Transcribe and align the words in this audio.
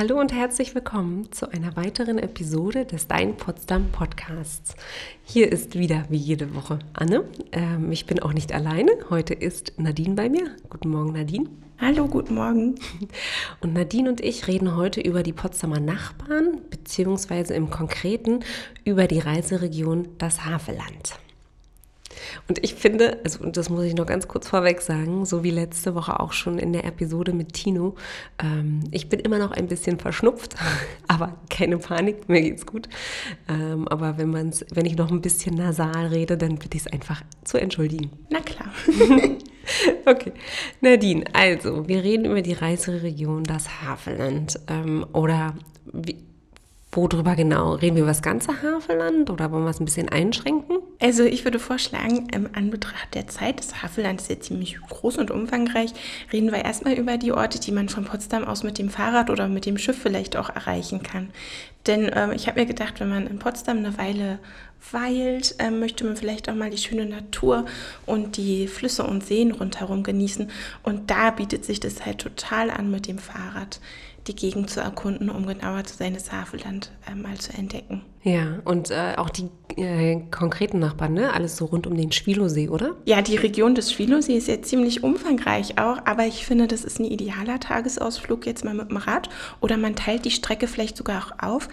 Hallo 0.00 0.18
und 0.18 0.32
herzlich 0.32 0.74
willkommen 0.74 1.30
zu 1.30 1.52
einer 1.52 1.76
weiteren 1.76 2.18
Episode 2.18 2.86
des 2.86 3.06
Dein 3.06 3.36
Potsdam 3.36 3.92
Podcasts. 3.92 4.74
Hier 5.24 5.52
ist 5.52 5.78
wieder 5.78 6.06
wie 6.08 6.16
jede 6.16 6.54
Woche 6.54 6.78
Anne. 6.94 7.24
Ähm, 7.52 7.92
ich 7.92 8.06
bin 8.06 8.18
auch 8.18 8.32
nicht 8.32 8.54
alleine. 8.54 8.92
Heute 9.10 9.34
ist 9.34 9.74
Nadine 9.76 10.14
bei 10.14 10.30
mir. 10.30 10.56
Guten 10.70 10.88
Morgen, 10.88 11.12
Nadine. 11.12 11.50
Hallo, 11.78 12.06
guten 12.06 12.36
Morgen. 12.36 12.76
Und 13.60 13.74
Nadine 13.74 14.08
und 14.08 14.22
ich 14.22 14.48
reden 14.48 14.74
heute 14.74 15.02
über 15.02 15.22
die 15.22 15.34
Potsdamer 15.34 15.80
Nachbarn, 15.80 16.62
beziehungsweise 16.70 17.52
im 17.52 17.68
Konkreten 17.68 18.40
über 18.86 19.06
die 19.06 19.18
Reiseregion 19.18 20.08
das 20.16 20.46
Havelland. 20.46 21.18
Und 22.48 22.62
ich 22.62 22.74
finde, 22.74 23.18
also, 23.24 23.42
und 23.44 23.56
das 23.56 23.70
muss 23.70 23.84
ich 23.84 23.94
noch 23.94 24.06
ganz 24.06 24.28
kurz 24.28 24.48
vorweg 24.48 24.80
sagen, 24.80 25.24
so 25.24 25.42
wie 25.42 25.50
letzte 25.50 25.94
Woche 25.94 26.20
auch 26.20 26.32
schon 26.32 26.58
in 26.58 26.72
der 26.72 26.84
Episode 26.84 27.32
mit 27.32 27.52
Tino, 27.52 27.94
ähm, 28.42 28.84
ich 28.90 29.08
bin 29.08 29.20
immer 29.20 29.38
noch 29.38 29.50
ein 29.50 29.66
bisschen 29.66 29.98
verschnupft, 29.98 30.54
aber 31.08 31.36
keine 31.48 31.78
Panik, 31.78 32.28
mir 32.28 32.42
geht's 32.42 32.66
gut. 32.66 32.88
Ähm, 33.48 33.88
aber 33.88 34.18
wenn, 34.18 34.30
man's, 34.30 34.64
wenn 34.72 34.86
ich 34.86 34.96
noch 34.96 35.10
ein 35.10 35.20
bisschen 35.20 35.56
nasal 35.56 36.06
rede, 36.06 36.36
dann 36.36 36.56
bitte 36.56 36.76
ich 36.76 36.86
es 36.86 36.92
einfach 36.92 37.22
zu 37.44 37.58
entschuldigen. 37.58 38.10
Na 38.30 38.40
klar. 38.40 38.72
okay. 40.06 40.32
Nadine, 40.80 41.24
also, 41.32 41.88
wir 41.88 42.02
reden 42.02 42.24
über 42.24 42.42
die 42.42 42.52
Reiseregion 42.52 43.44
das 43.44 43.82
Havelland. 43.82 44.58
Ähm, 44.68 45.06
oder 45.12 45.54
wie, 45.92 46.16
Worüber 46.92 47.36
genau? 47.36 47.74
Reden 47.74 47.94
wir 47.94 48.02
über 48.02 48.10
das 48.10 48.22
ganze 48.22 48.62
Havelland 48.62 49.30
oder 49.30 49.52
wollen 49.52 49.62
wir 49.62 49.70
es 49.70 49.78
ein 49.78 49.84
bisschen 49.84 50.08
einschränken? 50.08 50.78
Also 51.00 51.22
ich 51.22 51.44
würde 51.44 51.60
vorschlagen, 51.60 52.26
im 52.34 52.48
Anbetracht 52.52 53.14
der 53.14 53.28
Zeit, 53.28 53.60
das 53.60 53.80
Havelland 53.80 54.20
ist 54.20 54.28
ja 54.28 54.40
ziemlich 54.40 54.76
groß 54.80 55.18
und 55.18 55.30
umfangreich, 55.30 55.92
reden 56.32 56.50
wir 56.50 56.64
erstmal 56.64 56.94
über 56.94 57.16
die 57.16 57.30
Orte, 57.30 57.60
die 57.60 57.70
man 57.70 57.88
von 57.88 58.04
Potsdam 58.04 58.44
aus 58.44 58.64
mit 58.64 58.76
dem 58.78 58.90
Fahrrad 58.90 59.30
oder 59.30 59.46
mit 59.46 59.66
dem 59.66 59.78
Schiff 59.78 59.98
vielleicht 59.98 60.36
auch 60.36 60.50
erreichen 60.50 61.02
kann. 61.04 61.30
Denn 61.86 62.10
ähm, 62.12 62.32
ich 62.32 62.48
habe 62.48 62.60
mir 62.60 62.66
gedacht, 62.66 62.98
wenn 62.98 63.08
man 63.08 63.28
in 63.28 63.38
Potsdam 63.38 63.78
eine 63.78 63.96
Weile 63.96 64.40
weilt, 64.92 65.54
ähm, 65.58 65.80
möchte 65.80 66.04
man 66.04 66.16
vielleicht 66.16 66.48
auch 66.48 66.54
mal 66.54 66.70
die 66.70 66.78
schöne 66.78 67.06
Natur 67.06 67.66
und 68.06 68.36
die 68.36 68.66
Flüsse 68.66 69.04
und 69.04 69.24
Seen 69.24 69.52
rundherum 69.52 70.02
genießen. 70.02 70.50
Und 70.82 71.10
da 71.10 71.30
bietet 71.30 71.64
sich 71.64 71.80
das 71.80 72.04
halt 72.04 72.18
total 72.18 72.70
an 72.70 72.90
mit 72.90 73.06
dem 73.06 73.18
Fahrrad 73.18 73.80
die 74.26 74.36
Gegend 74.36 74.70
zu 74.70 74.80
erkunden, 74.80 75.30
um 75.30 75.46
genauer 75.46 75.84
zu 75.84 75.96
sein, 75.96 76.14
das 76.14 76.30
Havelland 76.30 76.92
äh, 77.10 77.14
mal 77.14 77.38
zu 77.38 77.52
entdecken. 77.54 78.02
Ja, 78.22 78.58
und 78.64 78.90
äh, 78.90 79.14
auch 79.16 79.30
die 79.30 79.48
äh, 79.76 80.20
konkreten 80.30 80.78
Nachbarn, 80.78 81.14
ne? 81.14 81.32
Alles 81.32 81.56
so 81.56 81.64
rund 81.64 81.86
um 81.86 81.96
den 81.96 82.12
Schwilosee, 82.12 82.68
oder? 82.68 82.96
Ja, 83.06 83.22
die 83.22 83.36
Region 83.36 83.74
des 83.74 83.92
Schwilosee 83.92 84.36
ist 84.36 84.48
ja 84.48 84.60
ziemlich 84.60 85.02
umfangreich 85.02 85.78
auch, 85.78 85.98
aber 86.04 86.26
ich 86.26 86.44
finde, 86.44 86.66
das 86.66 86.84
ist 86.84 87.00
ein 87.00 87.06
idealer 87.06 87.60
Tagesausflug 87.60 88.44
jetzt 88.44 88.64
mal 88.64 88.74
mit 88.74 88.90
dem 88.90 88.98
Rad 88.98 89.30
oder 89.60 89.78
man 89.78 89.96
teilt 89.96 90.26
die 90.26 90.30
Strecke 90.30 90.66
vielleicht 90.66 90.98
sogar 90.98 91.22
auch 91.22 91.48
auf. 91.48 91.68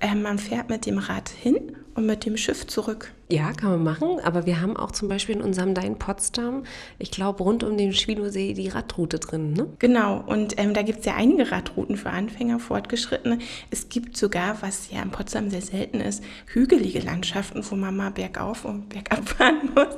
Äh, 0.00 0.16
man 0.16 0.38
fährt 0.38 0.70
mit 0.70 0.86
dem 0.86 0.98
Rad 0.98 1.28
hin 1.28 1.76
und 1.94 2.06
mit 2.06 2.24
dem 2.24 2.36
Schiff 2.36 2.66
zurück. 2.66 3.12
Ja, 3.30 3.52
kann 3.52 3.70
man 3.70 3.82
machen, 3.82 4.20
aber 4.22 4.44
wir 4.44 4.60
haben 4.60 4.76
auch 4.76 4.90
zum 4.90 5.08
Beispiel 5.08 5.36
in 5.36 5.42
unserem 5.42 5.74
Dein 5.74 5.98
Potsdam, 5.98 6.64
ich 6.98 7.10
glaube, 7.10 7.42
rund 7.42 7.64
um 7.64 7.78
den 7.78 7.94
Schwilosee 7.94 8.52
die 8.52 8.68
Radroute 8.68 9.18
drin, 9.18 9.54
ne? 9.54 9.68
Genau, 9.78 10.22
und 10.26 10.58
ähm, 10.58 10.74
da 10.74 10.82
gibt 10.82 11.00
es 11.00 11.06
ja 11.06 11.14
einige 11.14 11.50
Radrouten 11.50 11.96
für 11.96 12.10
Anfänger, 12.10 12.58
Fortgeschrittene. 12.58 13.38
Es 13.70 13.88
gibt 13.88 14.16
sogar, 14.16 14.60
was 14.60 14.90
ja 14.90 15.02
in 15.02 15.10
Potsdam 15.10 15.48
sehr 15.48 15.62
selten 15.62 16.00
ist, 16.00 16.22
hügelige 16.46 17.00
Landschaften, 17.00 17.64
wo 17.70 17.74
man 17.74 17.96
mal 17.96 18.10
bergauf 18.10 18.64
und 18.64 18.90
bergab 18.90 19.26
fahren 19.28 19.70
muss. 19.74 19.96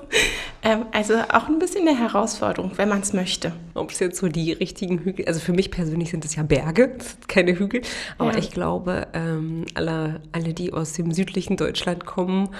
Ähm, 0.62 0.86
also 0.92 1.14
auch 1.30 1.48
ein 1.48 1.58
bisschen 1.58 1.88
eine 1.88 1.98
Herausforderung, 1.98 2.72
wenn 2.76 2.88
man 2.88 3.00
es 3.00 3.12
möchte. 3.12 3.52
Ob 3.74 3.90
es 3.90 3.98
jetzt 3.98 4.18
so 4.18 4.28
die 4.28 4.52
richtigen 4.52 5.00
Hügel, 5.00 5.26
also 5.26 5.40
für 5.40 5.52
mich 5.52 5.70
persönlich 5.70 6.10
sind 6.10 6.24
es 6.24 6.36
ja 6.36 6.42
Berge, 6.42 6.96
keine 7.28 7.58
Hügel, 7.58 7.82
aber 8.18 8.32
ja. 8.32 8.38
ich 8.38 8.50
glaube, 8.50 9.08
ähm, 9.12 9.66
alle, 9.74 10.20
alle, 10.32 10.54
die 10.54 10.72
aus 10.72 10.92
dem 10.92 11.12
südlichen 11.12 11.56
Deutschland 11.56 12.06
kommen, 12.06 12.50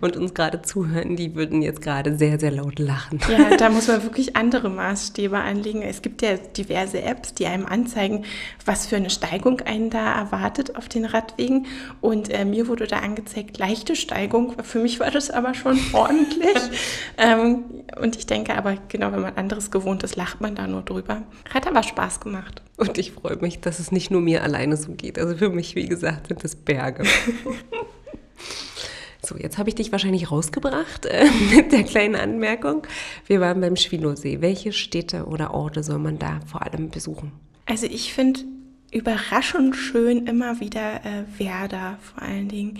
und 0.00 0.16
uns 0.16 0.34
gerade 0.34 0.62
zuhören, 0.62 1.16
die 1.16 1.34
würden 1.34 1.62
jetzt 1.62 1.82
gerade 1.82 2.16
sehr, 2.16 2.38
sehr 2.38 2.50
laut 2.50 2.78
lachen. 2.78 3.20
Ja, 3.28 3.56
da 3.58 3.68
muss 3.68 3.88
man 3.88 4.02
wirklich 4.02 4.36
andere 4.36 4.70
Maßstäbe 4.70 5.36
anlegen. 5.36 5.82
Es 5.82 6.02
gibt 6.02 6.22
ja 6.22 6.36
diverse 6.36 7.02
Apps, 7.02 7.34
die 7.34 7.46
einem 7.46 7.66
anzeigen, 7.66 8.24
was 8.64 8.86
für 8.86 8.96
eine 8.96 9.10
Steigung 9.10 9.60
einen 9.60 9.90
da 9.90 10.14
erwartet 10.14 10.76
auf 10.76 10.88
den 10.88 11.04
Radwegen. 11.04 11.66
Und 12.00 12.30
äh, 12.30 12.44
mir 12.44 12.68
wurde 12.68 12.86
da 12.86 13.00
angezeigt, 13.00 13.58
leichte 13.58 13.96
Steigung. 13.96 14.54
Für 14.62 14.78
mich 14.78 15.00
war 15.00 15.10
das 15.10 15.30
aber 15.30 15.54
schon 15.54 15.78
ordentlich. 15.92 16.56
ähm, 17.18 17.64
und 18.00 18.16
ich 18.16 18.26
denke 18.26 18.54
aber, 18.56 18.76
genau, 18.88 19.12
wenn 19.12 19.22
man 19.22 19.34
anderes 19.34 19.70
gewohnt 19.70 20.03
ist, 20.04 20.16
lacht 20.16 20.40
man 20.40 20.54
da 20.54 20.66
nur 20.66 20.82
drüber. 20.82 21.22
Hat 21.52 21.66
aber 21.66 21.82
Spaß 21.82 22.20
gemacht. 22.20 22.62
Und 22.76 22.98
ich 22.98 23.12
freue 23.12 23.36
mich, 23.36 23.60
dass 23.60 23.78
es 23.78 23.90
nicht 23.90 24.10
nur 24.10 24.20
mir 24.20 24.42
alleine 24.42 24.76
so 24.76 24.92
geht. 24.92 25.18
Also 25.18 25.36
für 25.36 25.50
mich, 25.50 25.74
wie 25.74 25.88
gesagt, 25.88 26.28
sind 26.28 26.44
es 26.44 26.54
Berge. 26.54 27.04
So, 29.26 29.36
jetzt 29.38 29.56
habe 29.56 29.70
ich 29.70 29.74
dich 29.74 29.90
wahrscheinlich 29.90 30.30
rausgebracht 30.30 31.06
äh, 31.06 31.24
mit 31.56 31.72
der 31.72 31.84
kleinen 31.84 32.14
Anmerkung. 32.14 32.86
Wir 33.26 33.40
waren 33.40 33.60
beim 33.60 33.76
Schwilosee. 33.76 34.42
Welche 34.42 34.72
Städte 34.72 35.24
oder 35.24 35.54
Orte 35.54 35.82
soll 35.82 35.98
man 35.98 36.18
da 36.18 36.40
vor 36.46 36.60
allem 36.60 36.90
besuchen? 36.90 37.32
Also 37.64 37.86
ich 37.86 38.12
finde 38.12 38.40
überraschend 38.94 39.74
schön 39.74 40.26
immer 40.26 40.60
wieder 40.60 41.04
äh, 41.04 41.24
Werder 41.38 41.98
vor 42.00 42.22
allen 42.22 42.48
Dingen. 42.48 42.78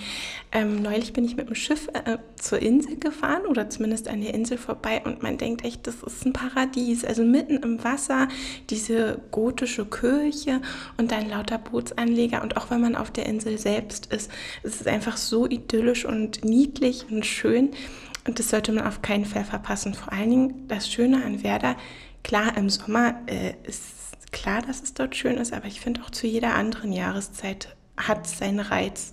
Ähm, 0.53 0.81
neulich 0.81 1.13
bin 1.13 1.25
ich 1.25 1.35
mit 1.35 1.49
dem 1.49 1.57
Schiff 1.57 1.89
äh, 1.93 2.19
zur 2.37 2.61
Insel 2.61 2.97
gefahren 2.99 3.45
oder 3.47 3.69
zumindest 3.69 4.07
an 4.07 4.21
der 4.21 4.33
Insel 4.33 4.57
vorbei 4.57 5.03
und 5.05 5.25
man 5.25 5.39
denkt 5.39 5.65
echt, 5.65 5.87
das 5.89 5.97
ist 6.05 6.25
ein 6.25 6.33
Paradies. 6.33 7.05
Also 7.05 7.25
mitten 7.25 7.57
im 7.57 7.83
Wasser 7.83 8.29
diese 8.71 9.21
gotische 9.33 9.85
Kirche 9.87 10.63
und 10.97 11.11
dann 11.11 11.29
lauter 11.29 11.59
Bootsanleger 11.59 12.43
und 12.43 12.57
auch 12.57 12.71
wenn 12.71 12.81
man 12.81 12.95
auf 12.95 13.11
der 13.11 13.27
Insel 13.27 13.59
selbst 13.59 14.07
ist, 14.13 14.31
es 14.63 14.77
ist 14.77 14.87
einfach 14.87 15.17
so 15.17 15.49
idyllisch 15.49 16.05
und 16.05 16.45
niedlich 16.45 17.07
und 17.11 17.27
schön 17.27 17.73
und 18.25 18.39
das 18.39 18.51
sollte 18.51 18.71
man 18.71 18.87
auf 18.87 19.03
keinen 19.03 19.25
Fall 19.25 19.45
verpassen. 19.45 19.95
Vor 19.95 20.13
allen 20.13 20.31
Dingen 20.31 20.69
das 20.69 20.89
Schöne 20.91 21.25
an 21.25 21.43
Werder, 21.43 21.75
klar 22.23 22.57
im 22.57 22.71
Sommer 22.71 23.21
äh, 23.27 23.55
ist 23.65 24.04
klar, 24.33 24.63
dass 24.63 24.83
es 24.83 24.95
dort 24.95 25.17
schön 25.17 25.37
ist, 25.37 25.53
aber 25.53 25.67
ich 25.67 25.81
finde 25.81 26.03
auch 26.03 26.11
zu 26.11 26.27
jeder 26.27 26.55
anderen 26.55 26.93
Jahreszeit 26.93 27.77
hat 27.97 28.27
es 28.27 28.39
seinen 28.39 28.61
Reiz. 28.61 29.13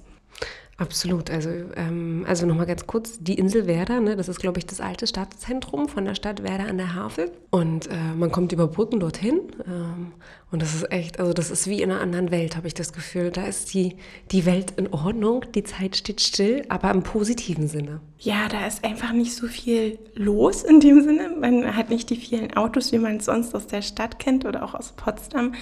Absolut. 0.81 1.29
Also, 1.29 1.51
ähm, 1.75 2.25
also 2.27 2.47
nochmal 2.47 2.65
ganz 2.65 2.87
kurz, 2.87 3.19
die 3.19 3.35
Insel 3.35 3.67
Werder, 3.67 3.99
ne, 3.99 4.15
das 4.15 4.27
ist, 4.27 4.39
glaube 4.39 4.57
ich, 4.57 4.65
das 4.65 4.81
alte 4.81 5.05
Stadtzentrum 5.05 5.87
von 5.87 6.05
der 6.05 6.15
Stadt 6.15 6.41
Werder 6.41 6.65
an 6.65 6.77
der 6.77 6.95
Havel. 6.95 7.31
Und 7.51 7.85
äh, 7.85 8.15
man 8.17 8.31
kommt 8.31 8.51
über 8.51 8.65
Brücken 8.65 8.99
dorthin. 8.99 9.41
Ähm, 9.67 10.13
und 10.49 10.59
das 10.59 10.73
ist 10.73 10.91
echt, 10.91 11.19
also 11.19 11.33
das 11.33 11.51
ist 11.51 11.67
wie 11.67 11.83
in 11.83 11.91
einer 11.91 12.01
anderen 12.01 12.31
Welt, 12.31 12.55
habe 12.57 12.65
ich 12.65 12.73
das 12.73 12.93
Gefühl. 12.93 13.29
Da 13.29 13.43
ist 13.43 13.75
die, 13.75 13.95
die 14.31 14.47
Welt 14.47 14.73
in 14.77 14.91
Ordnung, 14.91 15.45
die 15.53 15.63
Zeit 15.63 15.97
steht 15.97 16.19
still, 16.19 16.65
aber 16.67 16.89
im 16.89 17.03
positiven 17.03 17.67
Sinne. 17.67 18.01
Ja, 18.17 18.47
da 18.49 18.65
ist 18.65 18.83
einfach 18.83 19.13
nicht 19.13 19.35
so 19.35 19.45
viel 19.45 19.99
los 20.15 20.63
in 20.63 20.79
dem 20.79 21.03
Sinne. 21.03 21.29
Man 21.39 21.75
hat 21.75 21.91
nicht 21.91 22.09
die 22.09 22.15
vielen 22.15 22.57
Autos, 22.57 22.91
wie 22.91 22.97
man 22.97 23.17
es 23.17 23.25
sonst 23.25 23.53
aus 23.53 23.67
der 23.67 23.83
Stadt 23.83 24.17
kennt 24.17 24.45
oder 24.45 24.63
auch 24.63 24.73
aus 24.73 24.93
Potsdam, 24.93 25.53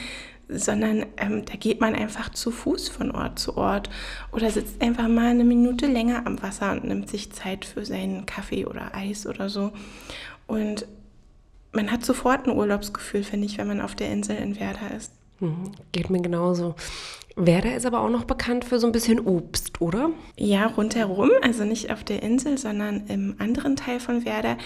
sondern 0.50 1.06
ähm, 1.18 1.46
da 1.46 1.56
geht 1.56 1.80
man 1.80 1.96
einfach 1.96 2.30
zu 2.30 2.52
Fuß 2.52 2.90
von 2.90 3.12
Ort 3.12 3.40
zu 3.40 3.56
Ort 3.56 3.90
oder 4.32 4.50
sitzt 4.50 4.82
einfach 4.82 5.08
mal 5.08 5.28
eine 5.28 5.44
Minute 5.44 5.86
länger 5.86 6.26
am 6.26 6.42
Wasser 6.42 6.72
und 6.72 6.86
nimmt 6.86 7.10
sich 7.10 7.32
Zeit 7.32 7.66
für 7.66 7.86
seinen 7.86 8.26
Kaffee 8.26 8.66
oder 8.66 8.96
Eis 8.96 9.28
oder 9.28 9.50
so. 9.50 9.72
Und 10.48 10.88
man 11.72 11.92
hat 11.92 12.04
sofort 12.04 12.48
ein 12.48 12.58
Urlaubsgefühl, 12.58 13.24
finde 13.24 13.46
ich, 13.46 13.60
wenn 13.60 13.68
man 13.68 13.82
auf 13.82 13.96
der 13.96 14.12
Insel 14.12 14.38
in 14.38 14.60
Werder 14.60 14.96
ist. 14.98 15.14
Mhm, 15.40 15.72
geht 15.92 16.10
mir 16.10 16.22
genauso. 16.22 16.76
Werder 17.36 17.76
ist 17.76 17.86
aber 17.86 18.02
auch 18.02 18.10
noch 18.10 18.26
bekannt 18.26 18.66
für 18.66 18.80
so 18.80 18.88
ein 18.88 18.92
bisschen 18.92 19.20
Obst, 19.20 19.80
oder? 19.80 20.10
Ja, 20.36 20.66
rundherum, 20.66 21.30
also 21.42 21.64
nicht 21.64 21.92
auf 21.92 22.04
der 22.04 22.24
Insel, 22.24 22.58
sondern 22.58 23.08
im 23.08 23.36
anderen 23.38 23.76
Teil 23.76 24.00
von 24.00 24.26
Werder 24.26 24.58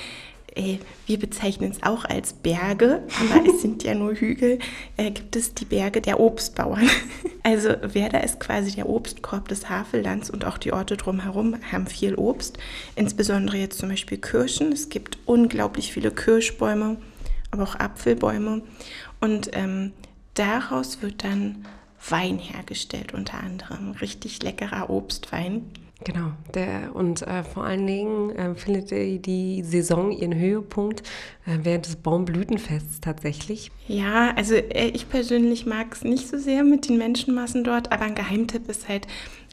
äh, 0.55 0.77
wir 1.05 1.19
bezeichnen 1.19 1.71
es 1.71 1.83
auch 1.83 2.05
als 2.05 2.33
Berge, 2.33 3.03
aber 3.19 3.49
es 3.49 3.61
sind 3.61 3.83
ja 3.83 3.93
nur 3.95 4.13
Hügel, 4.15 4.59
äh, 4.97 5.11
gibt 5.11 5.35
es 5.35 5.53
die 5.53 5.65
Berge 5.65 6.01
der 6.01 6.19
Obstbauern. 6.19 6.89
Also 7.45 7.71
Werder 7.81 8.23
ist 8.23 8.39
quasi 8.39 8.71
der 8.71 8.87
Obstkorb 8.87 9.49
des 9.49 9.69
Havellands 9.69 10.29
und 10.29 10.45
auch 10.45 10.57
die 10.57 10.71
Orte 10.71 10.95
drumherum 10.95 11.57
haben 11.73 11.87
viel 11.87 12.15
Obst, 12.15 12.57
insbesondere 12.95 13.57
jetzt 13.57 13.79
zum 13.79 13.89
Beispiel 13.89 14.17
Kirschen. 14.17 14.71
Es 14.71 14.87
gibt 14.87 15.17
unglaublich 15.25 15.91
viele 15.91 16.09
Kirschbäume, 16.09 16.95
aber 17.51 17.63
auch 17.63 17.75
Apfelbäume 17.75 18.61
und 19.19 19.49
ähm, 19.51 19.91
daraus 20.35 21.01
wird 21.01 21.25
dann 21.25 21.65
Wein 22.09 22.39
hergestellt, 22.39 23.13
unter 23.13 23.39
anderem 23.41 23.91
richtig 23.91 24.41
leckerer 24.41 24.89
Obstwein. 24.89 25.69
Genau, 26.03 26.31
der, 26.53 26.93
und 26.93 27.21
äh, 27.21 27.43
vor 27.43 27.63
allen 27.63 27.87
Dingen 27.87 28.31
äh, 28.35 28.55
findet 28.55 28.91
die, 28.91 29.63
Saison 29.63 30.11
ihren 30.11 30.35
Höhepunkt 30.35 31.01
äh, 31.45 31.59
während 31.63 31.85
des 31.85 31.95
Baumblütenfests 31.95 32.99
tatsächlich. 32.99 33.71
Ja, 33.87 34.33
also 34.35 34.55
äh, 34.55 34.89
ich 34.89 35.07
persönlich 35.09 35.65
mag 35.65 35.93
es 35.93 36.03
nicht 36.03 36.27
so 36.27 36.37
sehr 36.37 36.63
mit 36.63 36.89
den 36.89 36.97
Menschenmassen 36.97 37.63
dort, 37.63 37.91
aber 37.91 38.03
ein 38.03 38.15
Geheimtipp 38.15 38.67
ist 38.69 38.89
halt 38.89 39.07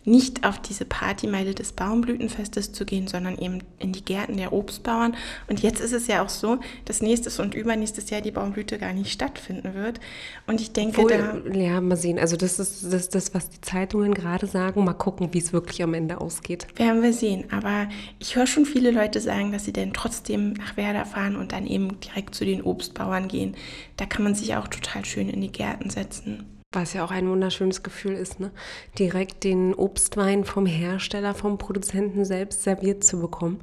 nicht 0.04 0.46
auf 0.46 0.60
diese 0.60 0.86
Partymeile 0.86 1.54
des 1.54 1.72
Baumblütenfestes 1.72 2.72
zu 2.72 2.86
gehen, 2.86 3.06
sondern 3.06 3.36
eben 3.36 3.58
in 3.78 3.92
die 3.92 4.04
Gärten 4.04 4.38
der 4.38 4.52
Obstbauern. 4.52 5.14
Und 5.48 5.60
jetzt 5.60 5.80
ist 5.80 5.92
es 5.92 6.06
ja 6.06 6.24
auch 6.24 6.30
so, 6.30 6.58
dass 6.86 7.02
nächstes 7.02 7.38
und 7.38 7.54
übernächstes 7.54 8.08
Jahr 8.08 8.22
die 8.22 8.30
Baumblüte 8.30 8.78
gar 8.78 8.94
nicht 8.94 9.12
stattfinden 9.12 9.74
wird. 9.74 10.00
Und 10.46 10.60
ich 10.60 10.72
denke, 10.72 11.02
Obwohl, 11.02 11.42
da. 11.52 11.58
Ja, 11.58 11.80
mal 11.82 11.96
sehen. 11.96 12.18
Also, 12.18 12.36
das 12.36 12.58
ist 12.58 12.90
das, 12.90 13.10
das, 13.10 13.34
was 13.34 13.50
die 13.50 13.60
Zeitungen 13.60 14.14
gerade 14.14 14.46
sagen. 14.46 14.84
Mal 14.84 14.94
gucken, 14.94 15.28
wie 15.32 15.38
es 15.38 15.52
wirklich 15.52 15.82
am 15.82 15.92
Ende 15.92 16.20
ausgeht. 16.20 16.66
Werden 16.76 17.02
wir 17.02 17.12
sehen. 17.12 17.44
Aber 17.50 17.88
ich 18.18 18.36
höre 18.36 18.46
schon 18.46 18.64
viele 18.64 18.90
Leute 18.90 19.20
sagen, 19.20 19.52
dass 19.52 19.66
sie 19.66 19.72
denn 19.72 19.92
trotzdem 19.92 20.54
nach 20.54 20.78
Werder 20.78 21.04
fahren 21.04 21.36
und 21.36 21.52
dann 21.52 21.66
eben 21.66 22.00
direkt 22.00 22.34
zu 22.34 22.46
den 22.46 22.62
Obstbauern 22.62 23.28
gehen. 23.28 23.54
Da 23.98 24.06
kann 24.06 24.24
man 24.24 24.34
sich 24.34 24.56
auch 24.56 24.68
total 24.68 25.04
schön 25.04 25.28
in 25.28 25.42
die 25.42 25.52
Gärten 25.52 25.90
setzen. 25.90 26.59
Was 26.72 26.92
ja 26.92 27.04
auch 27.04 27.10
ein 27.10 27.28
wunderschönes 27.28 27.82
Gefühl 27.82 28.12
ist, 28.12 28.38
ne? 28.38 28.52
direkt 28.96 29.42
den 29.42 29.74
Obstwein 29.74 30.44
vom 30.44 30.66
Hersteller, 30.66 31.34
vom 31.34 31.58
Produzenten 31.58 32.24
selbst 32.24 32.62
serviert 32.62 33.02
zu 33.02 33.20
bekommen. 33.20 33.58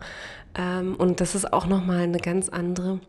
Ähm, 0.56 0.94
und 0.98 1.22
das 1.22 1.34
ist 1.34 1.54
auch 1.54 1.68
nochmal 1.68 2.02
eine 2.02 2.18
ganz 2.18 2.50
andere, 2.50 3.00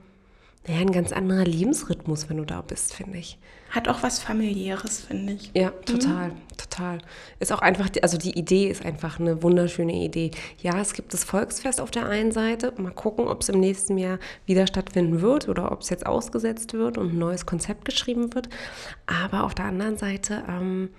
ja, 0.67 0.77
ein 0.77 0.93
ganz 0.93 1.13
anderer 1.13 1.45
Lebensrhythmus, 1.45 2.29
wenn 2.29 2.37
du 2.37 2.45
da 2.45 2.61
bist, 2.61 2.95
finde 2.95 3.19
ich. 3.19 3.39
Hat 3.71 3.89
auch 3.89 4.03
was 4.03 4.19
familiäres, 4.19 5.01
finde 5.01 5.35
ich. 5.35 5.51
Ja, 5.55 5.71
total, 5.71 6.29
mhm. 6.29 6.57
total. 6.57 6.99
Ist 7.39 7.53
auch 7.53 7.61
einfach, 7.61 7.89
also 8.03 8.17
die 8.17 8.39
Idee 8.39 8.69
ist 8.69 8.85
einfach 8.85 9.21
eine 9.21 9.43
wunderschöne 9.43 9.93
Idee. 9.93 10.31
Ja, 10.61 10.81
es 10.81 10.95
gibt 10.95 11.13
das 11.13 11.25
Volksfest 11.25 11.81
auf 11.81 11.91
der 11.91 12.07
einen 12.07 12.33
Seite. 12.33 12.73
Mal 12.79 12.93
gucken, 12.93 13.29
ob 13.29 13.43
es 13.43 13.51
im 13.51 13.61
nächsten 13.61 13.99
Jahr 13.99 14.19
wieder 14.47 14.67
stattfinden 14.67 15.21
wird 15.21 15.49
oder 15.49 15.71
ob 15.71 15.83
es 15.83 15.91
jetzt 15.91 16.07
ausgesetzt 16.07 16.73
wird 16.73 16.99
und 16.99 17.15
ein 17.15 17.19
neues 17.19 17.45
Konzept 17.45 17.85
geschrieben 17.85 18.35
wird. 18.35 18.49
Aber 19.07 19.45
auf 19.45 19.55
der 19.55 19.67
anderen 19.67 19.99
Seite, 19.99 20.45
ähm, 20.49 20.91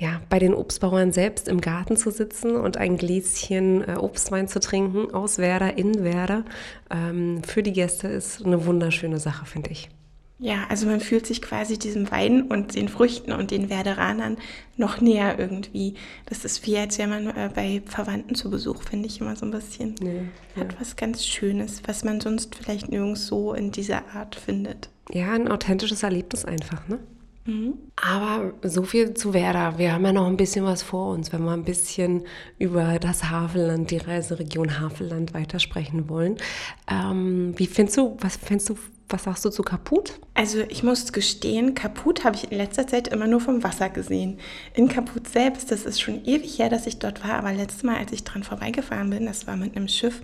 ja, 0.00 0.20
bei 0.28 0.38
den 0.38 0.54
Obstbauern 0.54 1.12
selbst 1.12 1.48
im 1.48 1.60
Garten 1.60 1.96
zu 1.96 2.10
sitzen 2.10 2.56
und 2.56 2.76
ein 2.76 2.96
Gläschen 2.96 3.86
äh, 3.86 3.96
Obstwein 3.96 4.48
zu 4.48 4.58
trinken 4.58 5.12
aus 5.12 5.38
Werder 5.38 5.76
in 5.76 6.02
Werder 6.02 6.44
ähm, 6.90 7.42
für 7.44 7.62
die 7.62 7.72
Gäste 7.72 8.08
ist 8.08 8.44
eine 8.44 8.66
wunderschöne 8.66 9.20
Sache, 9.20 9.46
finde 9.46 9.70
ich. 9.70 9.88
Ja, 10.42 10.64
also 10.68 10.86
man 10.86 10.98
fühlt 10.98 11.24
sich 11.24 11.40
quasi 11.40 11.78
diesem 11.78 12.10
Wein 12.10 12.42
und 12.42 12.74
den 12.74 12.88
Früchten 12.88 13.30
und 13.30 13.52
den 13.52 13.70
Werderanern 13.70 14.38
noch 14.76 15.00
näher 15.00 15.38
irgendwie. 15.38 15.94
Das 16.26 16.44
ist 16.44 16.66
wie, 16.66 16.76
als 16.78 16.98
wäre 16.98 17.08
man 17.08 17.28
äh, 17.28 17.48
bei 17.54 17.80
Verwandten 17.86 18.34
zu 18.34 18.50
Besuch, 18.50 18.82
finde 18.82 19.06
ich 19.06 19.20
immer 19.20 19.36
so 19.36 19.46
ein 19.46 19.52
bisschen. 19.52 19.94
Ja, 20.02 20.10
ja. 20.10 20.62
Hat 20.62 20.80
was 20.80 20.96
ganz 20.96 21.24
Schönes, 21.24 21.82
was 21.86 22.02
man 22.02 22.20
sonst 22.20 22.56
vielleicht 22.56 22.90
nirgends 22.90 23.28
so 23.28 23.54
in 23.54 23.70
dieser 23.70 24.02
Art 24.16 24.34
findet. 24.34 24.90
Ja, 25.12 25.30
ein 25.30 25.46
authentisches 25.46 26.02
Erlebnis 26.02 26.44
einfach, 26.44 26.88
ne? 26.88 26.98
Aber 27.96 28.52
so 28.62 28.84
viel 28.84 29.14
zu 29.14 29.34
Werder. 29.34 29.76
Wir 29.76 29.92
haben 29.92 30.04
ja 30.04 30.12
noch 30.12 30.26
ein 30.26 30.36
bisschen 30.36 30.64
was 30.64 30.82
vor 30.82 31.12
uns, 31.12 31.32
wenn 31.32 31.42
wir 31.42 31.52
ein 31.52 31.64
bisschen 31.64 32.24
über 32.58 32.98
das 33.00 33.30
Havelland, 33.30 33.90
die 33.90 33.96
Reiseregion 33.96 34.78
Havelland 34.78 35.34
weitersprechen 35.34 36.08
wollen. 36.08 36.36
Ähm, 36.88 37.54
wie 37.56 37.66
findest 37.66 37.98
du, 37.98 38.16
was 38.20 38.36
findest 38.36 38.70
du 38.70 38.76
was 39.12 39.24
sagst 39.24 39.44
du 39.44 39.50
zu 39.50 39.62
Kaput? 39.62 40.14
Also 40.34 40.60
ich 40.68 40.82
muss 40.82 41.12
gestehen, 41.12 41.74
Kaput 41.74 42.24
habe 42.24 42.36
ich 42.36 42.50
in 42.50 42.58
letzter 42.58 42.86
Zeit 42.86 43.08
immer 43.08 43.26
nur 43.26 43.40
vom 43.40 43.62
Wasser 43.62 43.90
gesehen. 43.90 44.38
In 44.74 44.88
Kaput 44.88 45.28
selbst, 45.28 45.70
das 45.70 45.84
ist 45.84 46.00
schon 46.00 46.24
ewig 46.24 46.58
her, 46.58 46.68
dass 46.68 46.86
ich 46.86 46.98
dort 46.98 47.22
war, 47.22 47.34
aber 47.34 47.52
letztes 47.52 47.82
Mal, 47.82 47.98
als 47.98 48.12
ich 48.12 48.24
dran 48.24 48.42
vorbeigefahren 48.42 49.10
bin, 49.10 49.26
das 49.26 49.46
war 49.46 49.56
mit 49.56 49.76
einem 49.76 49.88
Schiff, 49.88 50.22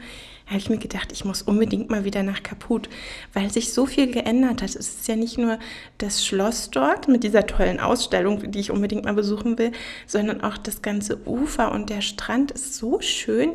habe 0.49 0.58
ich 0.58 0.70
mir 0.70 0.79
gedacht, 0.79 1.12
ich 1.12 1.26
muss 1.26 1.43
unbedingt 1.43 1.90
mal 1.90 2.05
wieder 2.05 2.23
nach 2.23 2.43
Kaput, 2.43 2.88
weil 3.35 3.50
sich 3.50 3.73
so 3.75 3.85
viel 3.85 4.11
geändert 4.11 4.62
hat. 4.62 4.70
Es 4.70 4.76
ist 4.76 5.06
ja 5.06 5.14
nicht 5.14 5.37
nur 5.37 5.58
das 5.99 6.25
Schloss 6.25 6.70
dort 6.70 7.06
mit 7.06 7.23
dieser 7.23 7.46
tollen 7.46 7.81
Ausstellung, 7.81 8.50
die 8.50 8.61
ich 8.61 8.70
unbedingt 8.70 9.05
mal 9.05 9.12
besuchen 9.12 9.58
will, 9.58 9.73
sondern 10.06 10.40
auch 10.40 10.56
das 10.56 10.81
ganze 10.81 11.19
Ufer 11.26 11.70
und 11.73 11.90
der 11.90 12.00
Strand 12.00 12.50
ist 12.50 12.76
so 12.76 13.00
schön. 13.00 13.52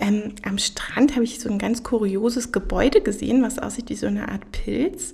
Ähm, 0.00 0.32
am 0.42 0.58
Strand 0.58 1.14
habe 1.14 1.24
ich 1.24 1.40
so 1.40 1.50
ein 1.50 1.58
ganz 1.58 1.82
kurioses 1.82 2.52
Gebäude 2.52 3.02
gesehen, 3.02 3.42
was 3.42 3.58
aussieht 3.58 3.90
wie 3.90 3.94
so 3.94 4.06
eine 4.06 4.30
Art 4.30 4.50
Pilz. 4.50 5.12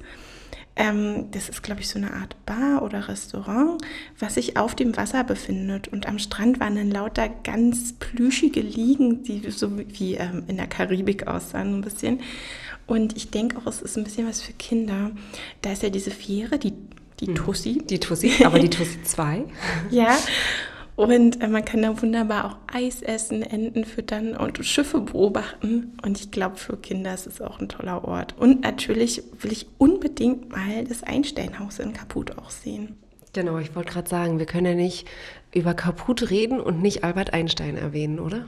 Ähm, 0.76 1.30
das 1.32 1.48
ist, 1.48 1.62
glaube 1.62 1.80
ich, 1.80 1.88
so 1.88 1.98
eine 1.98 2.12
Art 2.12 2.36
Bar 2.46 2.82
oder 2.82 3.08
Restaurant, 3.08 3.82
was 4.18 4.34
sich 4.34 4.56
auf 4.56 4.74
dem 4.74 4.96
Wasser 4.96 5.24
befindet. 5.24 5.88
Und 5.88 6.06
am 6.06 6.18
Strand 6.18 6.60
waren 6.60 6.76
dann 6.76 6.90
lauter 6.90 7.28
ganz 7.28 7.94
plüschige 7.94 8.60
Liegen, 8.60 9.24
die 9.24 9.50
so 9.50 9.78
wie 9.78 10.14
ähm, 10.14 10.44
in 10.46 10.58
der 10.58 10.66
Karibik 10.66 11.26
aussahen, 11.26 11.78
ein 11.78 11.80
bisschen. 11.80 12.20
Und 12.86 13.16
ich 13.16 13.30
denke 13.30 13.56
auch, 13.58 13.66
es 13.66 13.82
ist 13.82 13.96
ein 13.96 14.04
bisschen 14.04 14.28
was 14.28 14.42
für 14.42 14.52
Kinder. 14.52 15.10
Da 15.62 15.72
ist 15.72 15.82
ja 15.82 15.88
diese 15.88 16.12
Fähre, 16.12 16.58
die, 16.58 16.74
die 17.20 17.28
hm. 17.28 17.34
Tussi. 17.34 17.78
Die 17.78 17.98
Tussi, 17.98 18.44
aber 18.44 18.60
die 18.60 18.70
Tussi 18.70 19.02
2. 19.02 19.44
ja. 19.90 20.16
Und 20.96 21.42
äh, 21.42 21.48
man 21.48 21.64
kann 21.64 21.82
da 21.82 22.00
wunderbar 22.00 22.44
auch 22.46 22.56
Eis 22.74 23.02
essen, 23.02 23.42
Enten 23.42 23.84
füttern 23.84 24.34
und 24.34 24.64
Schiffe 24.64 25.00
beobachten. 25.00 25.92
Und 26.02 26.18
ich 26.18 26.30
glaube, 26.30 26.56
für 26.56 26.76
Kinder 26.78 27.12
ist 27.12 27.26
es 27.26 27.40
auch 27.40 27.60
ein 27.60 27.68
toller 27.68 28.04
Ort. 28.04 28.34
Und 28.38 28.62
natürlich 28.62 29.22
will 29.40 29.52
ich 29.52 29.66
unbedingt 29.78 30.50
mal 30.50 30.84
das 30.88 31.02
Einsteinhaus 31.02 31.78
in 31.78 31.92
Kaput 31.92 32.36
auch 32.38 32.50
sehen. 32.50 32.96
Genau, 33.34 33.58
ich 33.58 33.76
wollte 33.76 33.92
gerade 33.92 34.08
sagen, 34.08 34.38
wir 34.38 34.46
können 34.46 34.66
ja 34.66 34.74
nicht 34.74 35.06
über 35.54 35.74
Kaput 35.74 36.30
reden 36.30 36.58
und 36.58 36.80
nicht 36.80 37.04
Albert 37.04 37.34
Einstein 37.34 37.76
erwähnen, 37.76 38.18
oder? 38.18 38.46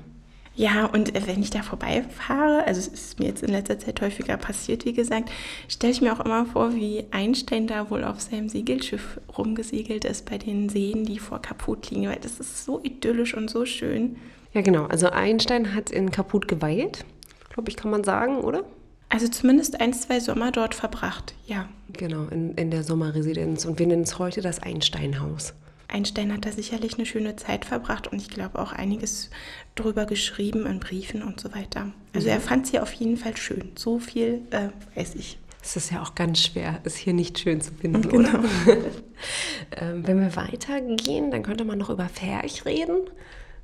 Ja, 0.59 0.87
und 0.87 1.15
äh, 1.15 1.25
wenn 1.25 1.41
ich 1.41 1.51
da 1.51 1.63
vorbeifahre, 1.63 2.67
also 2.67 2.81
es 2.81 2.89
ist 2.89 3.21
mir 3.21 3.27
jetzt 3.27 3.45
in 3.45 3.51
letzter 3.51 3.79
Zeit 3.79 4.01
häufiger 4.01 4.37
passiert, 4.37 4.85
wie 4.87 4.93
gesagt, 4.93 5.31
stelle 5.69 5.93
ich 5.93 6.01
mir 6.01 6.13
auch 6.13 6.19
immer 6.19 6.47
vor, 6.47 6.75
wie 6.75 7.05
Einstein 7.13 7.69
da 7.69 7.91
wohl 7.91 8.03
auf 8.03 8.21
seinem 8.21 8.49
Segelschiff 8.49 9.21
rumgesegelt 9.39 10.05
ist 10.05 10.29
bei 10.29 10.37
den 10.37 10.69
Seen, 10.69 11.05
die 11.05 11.21
vor 11.21 11.41
Kaput 11.41 11.91
liegen, 11.91 12.09
weil 12.09 12.19
das 12.21 12.41
ist 12.41 12.65
so 12.65 12.81
idyllisch 12.83 13.35
und 13.35 13.49
so 13.49 13.65
schön. 13.67 14.17
Ja, 14.53 14.63
genau. 14.63 14.87
Also 14.87 15.11
Einstein 15.11 15.77
hat 15.77 15.91
in 15.91 16.11
Kaput 16.11 16.49
geweilt, 16.49 17.05
glaube 17.51 17.71
ich, 17.71 17.77
kann 17.77 17.93
man 17.93 18.03
sagen, 18.03 18.39
oder? 18.39 18.65
Also 19.11 19.29
zumindest 19.29 19.81
ein, 19.81 19.93
zwei 19.93 20.19
Sommer 20.19 20.51
dort 20.51 20.75
verbracht, 20.75 21.37
ja. 21.47 21.69
Genau, 21.93 22.27
in, 22.33 22.55
in 22.55 22.73
der 22.73 22.83
Sommerresidenz. 22.83 23.65
Und 23.65 23.79
wir 23.79 23.87
nennen 23.87 24.03
es 24.03 24.19
heute 24.19 24.41
das 24.41 24.61
Einsteinhaus. 24.61 25.55
Einstein 25.89 26.33
hat 26.33 26.45
da 26.45 26.53
sicherlich 26.53 26.95
eine 26.95 27.07
schöne 27.07 27.37
Zeit 27.37 27.65
verbracht 27.65 28.07
und 28.07 28.21
ich 28.21 28.29
glaube 28.29 28.59
auch 28.59 28.73
einiges 28.73 29.31
drüber 29.75 30.05
geschrieben 30.05 30.67
in 30.67 30.81
Briefen 30.81 31.23
und 31.23 31.41
so 31.41 31.55
weiter. 31.55 31.93
Also 32.15 32.29
mhm. 32.29 32.35
er 32.35 32.41
fand 32.41 32.67
sie 32.67 32.79
auf 32.79 32.93
jeden 32.93 33.17
Fall 33.17 33.37
schön. 33.37 33.73
So 33.75 33.99
viel 33.99 34.43
äh, 34.51 34.69
weiß 34.95 35.15
ich. 35.15 35.39
Es 35.63 35.77
ist 35.77 35.91
ja 35.91 36.03
auch 36.03 36.15
ganz 36.15 36.41
schwer, 36.41 36.81
es 36.85 36.97
hier 36.97 37.13
nicht 37.13 37.39
schön 37.39 37.61
zu 37.61 37.73
finden, 37.73 38.03
genau. 38.09 38.39
ähm, 39.77 40.07
wenn 40.07 40.21
wir 40.21 40.37
weitergehen, 40.37 41.31
dann 41.31 41.43
könnte 41.43 41.65
man 41.65 41.79
noch 41.79 41.91
über 41.91 42.09
Ferch 42.09 42.65
reden. 42.65 43.11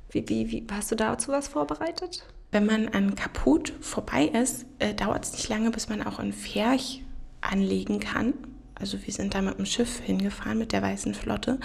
Wie, 0.09 0.27
wie, 0.27 0.51
wie, 0.51 0.67
hast 0.71 0.91
du 0.91 0.95
dazu 0.95 1.31
was 1.31 1.47
vorbereitet? 1.47 2.25
Wenn 2.51 2.65
man 2.65 2.89
an 2.89 3.15
Kaput 3.15 3.73
vorbei 3.81 4.25
ist, 4.25 4.65
äh, 4.79 4.93
dauert 4.93 5.25
es 5.25 5.33
nicht 5.33 5.49
lange, 5.49 5.71
bis 5.71 5.89
man 5.89 6.01
auch 6.03 6.19
in 6.19 6.31
Ferch 6.31 7.03
anlegen 7.41 7.99
kann. 7.99 8.33
Also 8.75 8.97
wir 9.05 9.13
sind 9.13 9.33
da 9.33 9.41
mit 9.41 9.57
dem 9.57 9.65
Schiff 9.65 9.99
hingefahren, 9.99 10.57
mit 10.57 10.71
der 10.73 10.81
Weißen 10.81 11.13
Flotte. 11.13 11.59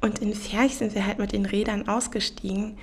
Und 0.00 0.20
in 0.20 0.34
Ferch 0.34 0.76
sind 0.76 0.94
wir 0.94 1.06
halt 1.06 1.18
mit 1.18 1.32
den 1.32 1.46
Rädern 1.46 1.88
ausgestiegen. 1.88 2.78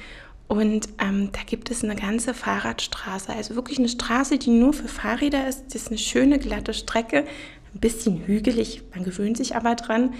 Und 0.47 0.89
ähm, 0.99 1.29
da 1.31 1.39
gibt 1.45 1.71
es 1.71 1.83
eine 1.83 1.95
ganze 1.95 2.33
Fahrradstraße, 2.33 3.33
also 3.33 3.55
wirklich 3.55 3.79
eine 3.79 3.89
Straße, 3.89 4.37
die 4.37 4.49
nur 4.49 4.73
für 4.73 4.87
Fahrräder 4.87 5.47
ist. 5.47 5.65
Das 5.67 5.75
ist 5.83 5.87
eine 5.87 5.97
schöne 5.97 6.37
glatte 6.37 6.73
Strecke, 6.73 7.25
ein 7.73 7.79
bisschen 7.79 8.25
hügelig, 8.27 8.83
man 8.93 9.03
gewöhnt 9.03 9.37
sich 9.37 9.55
aber 9.55 9.75
dran. 9.75 10.13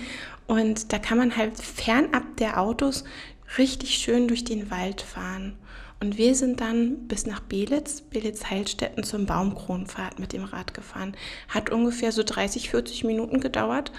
Und 0.48 0.92
da 0.92 1.00
kann 1.00 1.18
man 1.18 1.36
halt 1.36 1.58
fernab 1.58 2.24
der 2.38 2.60
Autos 2.60 3.04
richtig 3.58 3.96
schön 3.96 4.28
durch 4.28 4.44
den 4.44 4.72
Wald 4.72 5.02
fahren. 5.02 5.56
Und 6.00 6.18
wir 6.18 6.36
sind 6.36 6.60
dann 6.60 7.08
bis 7.08 7.26
nach 7.26 7.40
Belitz, 7.40 8.02
Belitz-Heilstätten 8.02 9.04
zum 9.04 9.26
Baumkronenpfad 9.26 10.20
mit 10.20 10.34
dem 10.34 10.44
Rad 10.44 10.74
gefahren. 10.74 11.16
Hat 11.48 11.70
ungefähr 11.70 12.12
so 12.12 12.24
30, 12.24 12.72
40 12.72 13.04
Minuten 13.06 13.40
gedauert. 13.40 13.92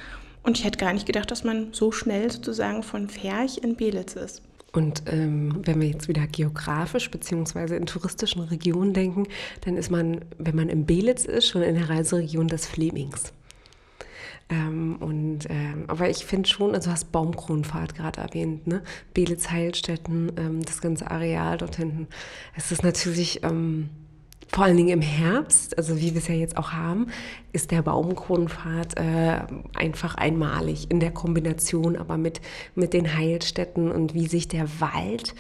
Und 0.45 0.59
ich 0.59 0.65
hätte 0.65 0.79
gar 0.79 0.93
nicht 0.93 1.07
gedacht, 1.07 1.31
dass 1.31 1.43
man 1.43 1.73
so 1.73 1.91
schnell 1.91 2.31
sozusagen 2.31 2.83
von 2.83 3.09
Ferch 3.09 3.59
in 3.59 3.77
Belitz 3.77 4.15
ist. 4.15 4.43
Und 4.73 5.05
ähm, 5.07 5.61
wenn 5.63 5.81
wir 5.81 5.89
jetzt 5.89 6.09
wieder 6.09 6.27
geografisch 6.27 7.11
beziehungsweise 7.11 7.77
in 7.77 7.87
touristischen 7.87 8.43
Regionen 8.43 8.93
denken, 8.93 9.27
dann 9.63 9.77
ist 9.77 9.91
man, 9.91 10.25
wenn 10.39 10.57
man 10.57 10.69
in 10.69 10.85
Belitz 10.85 11.25
ist, 11.25 11.49
schon 11.49 11.63
in 11.63 11.77
der 11.77 11.89
Reiseregion 11.89 12.49
des 12.49 12.67
Flemings. 12.67 13.33
Ähm, 14.51 14.97
und, 15.01 15.47
ähm, 15.49 15.85
aber 15.87 16.11
ich 16.11 16.27
finde 16.27 16.49
schon, 16.49 16.75
also 16.75 16.91
du 16.91 16.93
hast 16.93 17.13
Baumkronenfahrt 17.13 17.95
gerade 17.95 18.21
erwähnt, 18.21 18.67
ne? 18.67 18.83
Belitz, 19.15 19.51
Heilstätten, 19.51 20.33
ähm, 20.37 20.63
das 20.65 20.81
ganze 20.81 21.11
Areal 21.11 21.57
dort 21.57 21.77
hinten. 21.77 22.09
Es 22.55 22.71
ist 22.71 22.83
natürlich 22.83 23.43
ähm, 23.43 23.89
vor 24.49 24.65
allen 24.65 24.77
Dingen 24.77 24.91
im 24.91 25.03
Herbst, 25.03 25.77
also 25.79 25.99
wie 25.99 26.13
wir 26.13 26.19
es 26.19 26.29
ja 26.29 26.35
jetzt 26.35 26.57
auch 26.57 26.73
haben, 26.73 27.09
ist 27.53 27.71
der 27.71 27.83
Baumkronenpfad 27.83 28.99
äh, 28.99 29.41
einfach 29.75 30.15
einmalig 30.15 30.91
in 30.91 31.01
der 31.01 31.11
Kombination, 31.11 31.97
aber 31.97 32.17
mit, 32.17 32.41
mit 32.75 32.93
den 32.93 33.17
Heilstätten 33.17 33.91
und 33.91 34.15
wie 34.15 34.27
sich 34.27 34.49
der 34.49 34.81
Wald 34.81 35.35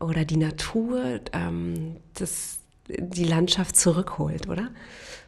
oder 0.00 0.24
die 0.24 0.36
Natur 0.36 1.20
ähm, 1.32 1.96
das, 2.14 2.58
die 2.88 3.24
Landschaft 3.24 3.76
zurückholt, 3.76 4.48
oder? 4.48 4.70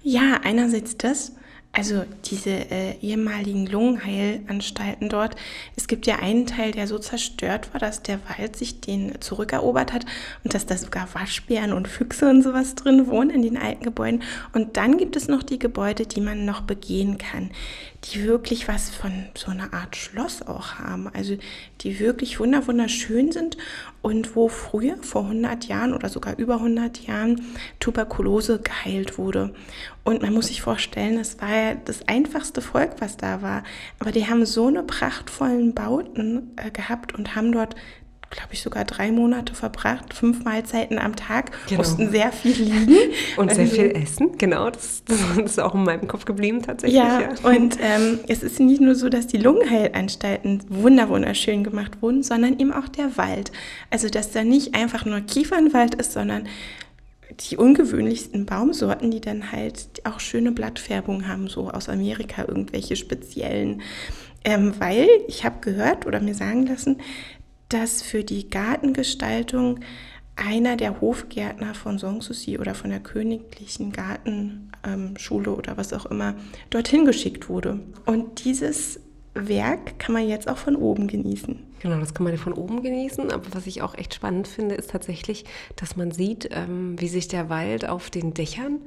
Ja, 0.03 0.41
einerseits 0.43 0.97
das, 0.97 1.33
also 1.73 2.05
diese 2.25 2.51
äh, 2.51 2.97
ehemaligen 3.01 3.65
Lungenheilanstalten 3.67 5.09
dort, 5.09 5.37
es 5.77 5.87
gibt 5.87 6.05
ja 6.07 6.17
einen 6.17 6.47
Teil, 6.47 6.73
der 6.73 6.89
so 6.89 6.99
zerstört 6.99 7.73
war, 7.73 7.79
dass 7.79 8.03
der 8.03 8.19
Wald 8.29 8.57
sich 8.57 8.81
den 8.81 9.21
zurückerobert 9.21 9.93
hat 9.93 10.05
und 10.43 10.53
dass 10.53 10.67
da 10.67 10.77
sogar 10.77 11.09
Waschbären 11.15 11.73
und 11.73 11.87
Füchse 11.87 12.29
und 12.29 12.43
sowas 12.43 12.75
drin 12.75 13.07
wohnen 13.07 13.31
in 13.31 13.43
den 13.43 13.57
alten 13.57 13.85
Gebäuden. 13.85 14.25
Und 14.53 14.77
dann 14.77 14.99
gibt 14.99 15.15
es 15.15 15.29
noch 15.29 15.45
die 15.45 15.61
Gebäude, 15.61 16.07
die 16.07 16.21
man 16.21 16.45
noch 16.45 16.63
begehen 16.63 17.19
kann, 17.19 17.51
die 18.05 18.25
wirklich 18.25 18.67
was 18.67 18.91
von 18.91 19.13
so 19.35 19.51
einer 19.51 19.75
Art 19.75 19.95
Schloss 19.95 20.43
auch 20.43 20.75
haben. 20.75 21.09
Also 21.13 21.37
die 21.83 22.01
wirklich 22.01 22.41
wunderschön 22.41 23.31
sind 23.31 23.59
und 24.03 24.35
wo 24.35 24.49
früher, 24.49 24.97
vor 25.03 25.25
100 25.25 25.67
Jahren 25.67 25.93
oder 25.93 26.09
sogar 26.09 26.39
über 26.39 26.55
100 26.55 27.01
Jahren, 27.07 27.43
Tuberkulose 27.79 28.61
geheilt 28.61 29.19
wurde. 29.19 29.53
Und 30.03 30.23
man 30.23 30.33
muss 30.33 30.47
sich 30.47 30.63
vorstellen, 30.63 31.19
es 31.19 31.41
war 31.41 31.51
ja 31.51 31.75
das 31.75 32.09
einfachste 32.09 32.63
Volk, 32.63 32.97
was 33.01 33.19
da 33.19 33.43
war. 33.43 33.65
Aber 33.99 34.13
die 34.13 34.27
haben 34.27 34.47
so 34.47 34.67
eine 34.67 34.83
prachtvollen 34.83 35.75
Bauten 35.75 36.53
äh, 36.57 36.71
gehabt 36.71 37.15
und 37.15 37.37
haben 37.37 37.53
dort 37.53 37.77
glaube 38.31 38.51
ich, 38.53 38.63
sogar 38.63 38.85
drei 38.85 39.11
Monate 39.11 39.55
verbracht, 39.55 40.15
fünf 40.15 40.45
Mahlzeiten 40.45 40.99
am 40.99 41.17
Tag, 41.17 41.51
genau. 41.67 41.79
mussten 41.79 42.11
sehr 42.11 42.31
viel 42.31 42.53
liegen. 42.53 42.97
Und 43.37 43.53
sehr 43.53 43.67
viel 43.67 43.91
essen, 43.91 44.39
genau, 44.39 44.71
das, 44.71 45.03
das, 45.05 45.19
ist 45.45 45.61
auch 45.61 45.75
in 45.75 45.83
meinem 45.83 46.07
Kopf 46.07 46.25
geblieben 46.25 46.63
tatsächlich. 46.63 47.01
Ja, 47.01 47.21
ja. 47.21 47.29
und 47.43 47.77
ähm, 47.81 48.21
es 48.29 48.45
ist 48.45 48.61
nicht 48.61 48.81
nur 48.81 48.95
so, 48.95 49.09
dass 49.09 49.27
die 49.27 49.37
Lungenheilanstalten 49.37 50.63
wunderschön 50.69 51.65
gemacht 51.65 52.01
wurden, 52.03 52.23
sondern 52.23 52.59
eben 52.59 52.73
auch 52.73 52.89
der 52.89 53.17
Wald. 53.17 53.51
Also, 53.91 54.09
dass 54.09 54.31
da 54.31 54.45
nicht 54.45 54.77
einfach 54.77 55.05
nur 55.05 55.21
Kiefernwald 55.21 55.97
ist, 55.97 56.13
sondern 56.13 56.47
die 57.41 57.57
ungewöhnlichsten 57.57 58.47
Baumsorten, 58.47 59.11
die 59.11 59.21
dann 59.21 59.51
halt 59.51 59.87
auch 60.05 60.21
schöne 60.21 60.53
Blattfärbung 60.53 61.27
haben, 61.29 61.49
so 61.49 61.71
aus 61.71 61.89
Amerika, 61.89 62.45
irgendwelche 62.47 62.97
speziellen. 62.97 63.83
Ähm, 64.45 64.75
weil 64.79 65.09
ich 65.29 65.45
habe 65.45 65.57
gehört 65.61 66.07
oder 66.07 66.21
mir 66.21 66.35
sagen 66.35 66.67
lassen, 66.67 66.97
dass 67.71 68.03
für 68.03 68.23
die 68.25 68.51
Gartengestaltung 68.51 69.81
einer 70.37 70.77
der 70.77 71.01
Hofgärtner 71.01 71.75
von 71.75 71.99
Sanssouci 71.99 72.59
oder 72.59 72.75
von 72.75 72.91
der 72.91 73.01
Königlichen 73.01 73.93
Gartenschule 73.93 75.51
ähm, 75.51 75.57
oder 75.57 75.77
was 75.77 75.93
auch 75.93 76.07
immer 76.07 76.35
dorthin 76.71 77.05
geschickt 77.05 77.49
wurde. 77.49 77.81
Und 78.07 78.45
dieses 78.45 79.01
Werk 79.35 79.99
kann 79.99 80.13
man 80.13 80.29
jetzt 80.29 80.49
auch 80.49 80.57
von 80.57 80.77
oben 80.77 81.07
genießen. 81.07 81.59
Genau, 81.81 81.99
das 81.99 82.13
kann 82.13 82.25
man 82.25 82.37
von 82.37 82.53
oben 82.53 82.83
genießen. 82.83 83.31
Aber 83.31 83.45
was 83.53 83.67
ich 83.67 83.81
auch 83.81 83.95
echt 83.95 84.15
spannend 84.15 84.49
finde, 84.49 84.75
ist 84.75 84.91
tatsächlich, 84.91 85.45
dass 85.77 85.97
man 85.97 86.11
sieht, 86.11 86.49
ähm, 86.53 87.01
wie 87.01 87.09
sich 87.09 87.29
der 87.29 87.49
Wald 87.49 87.89
auf 87.89 88.11
den 88.11 88.35
Dächern 88.35 88.81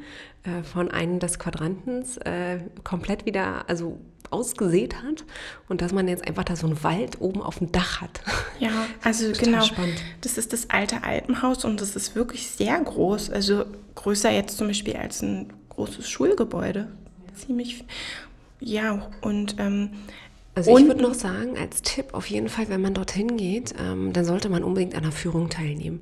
äh, 0.44 0.64
von 0.64 0.92
einem 0.92 1.20
des 1.20 1.40
Quadrantens 1.40 2.18
äh, 2.18 2.60
komplett 2.84 3.26
wieder, 3.26 3.68
also 3.70 4.00
ausgesät 4.30 4.96
hat 5.04 5.26
und 5.70 5.82
dass 5.82 5.92
man 5.92 6.08
jetzt 6.08 6.28
einfach 6.28 6.44
da 6.44 6.56
so 6.56 6.66
einen 6.66 6.84
Wald 6.84 7.22
oben 7.22 7.42
auf 7.42 7.60
dem 7.60 7.72
Dach 7.72 8.02
hat. 8.02 8.22
Ja, 8.60 8.72
also 9.04 9.32
genau. 9.32 9.62
Spannend. 9.62 10.02
Das 10.22 10.38
ist 10.38 10.54
das 10.54 10.70
alte 10.70 11.04
Alpenhaus 11.04 11.66
und 11.66 11.80
das 11.80 11.96
ist 11.96 12.16
wirklich 12.16 12.48
sehr 12.48 12.80
groß. 12.80 13.30
Also 13.30 13.66
größer 13.96 14.32
jetzt 14.32 14.58
zum 14.58 14.68
Beispiel 14.68 14.96
als 14.96 15.22
ein 15.22 15.54
großes 15.70 16.10
Schulgebäude. 16.10 16.88
Ziemlich, 17.36 17.86
ja, 18.66 19.10
und 19.22 19.56
ähm, 19.60 19.90
also 20.56 20.78
ich 20.78 20.86
würde 20.86 21.02
noch 21.02 21.16
sagen, 21.16 21.58
als 21.58 21.82
Tipp 21.82 22.14
auf 22.14 22.28
jeden 22.28 22.48
Fall, 22.48 22.70
wenn 22.70 22.82
man 22.82 22.94
dorthin 22.94 23.38
geht, 23.38 23.74
ähm, 23.80 24.14
dann 24.14 24.26
sollte 24.26 24.50
man 24.50 24.64
unbedingt 24.64 24.96
an 24.96 25.04
der 25.04 25.12
Führung 25.12 25.50
teilnehmen. 25.50 26.02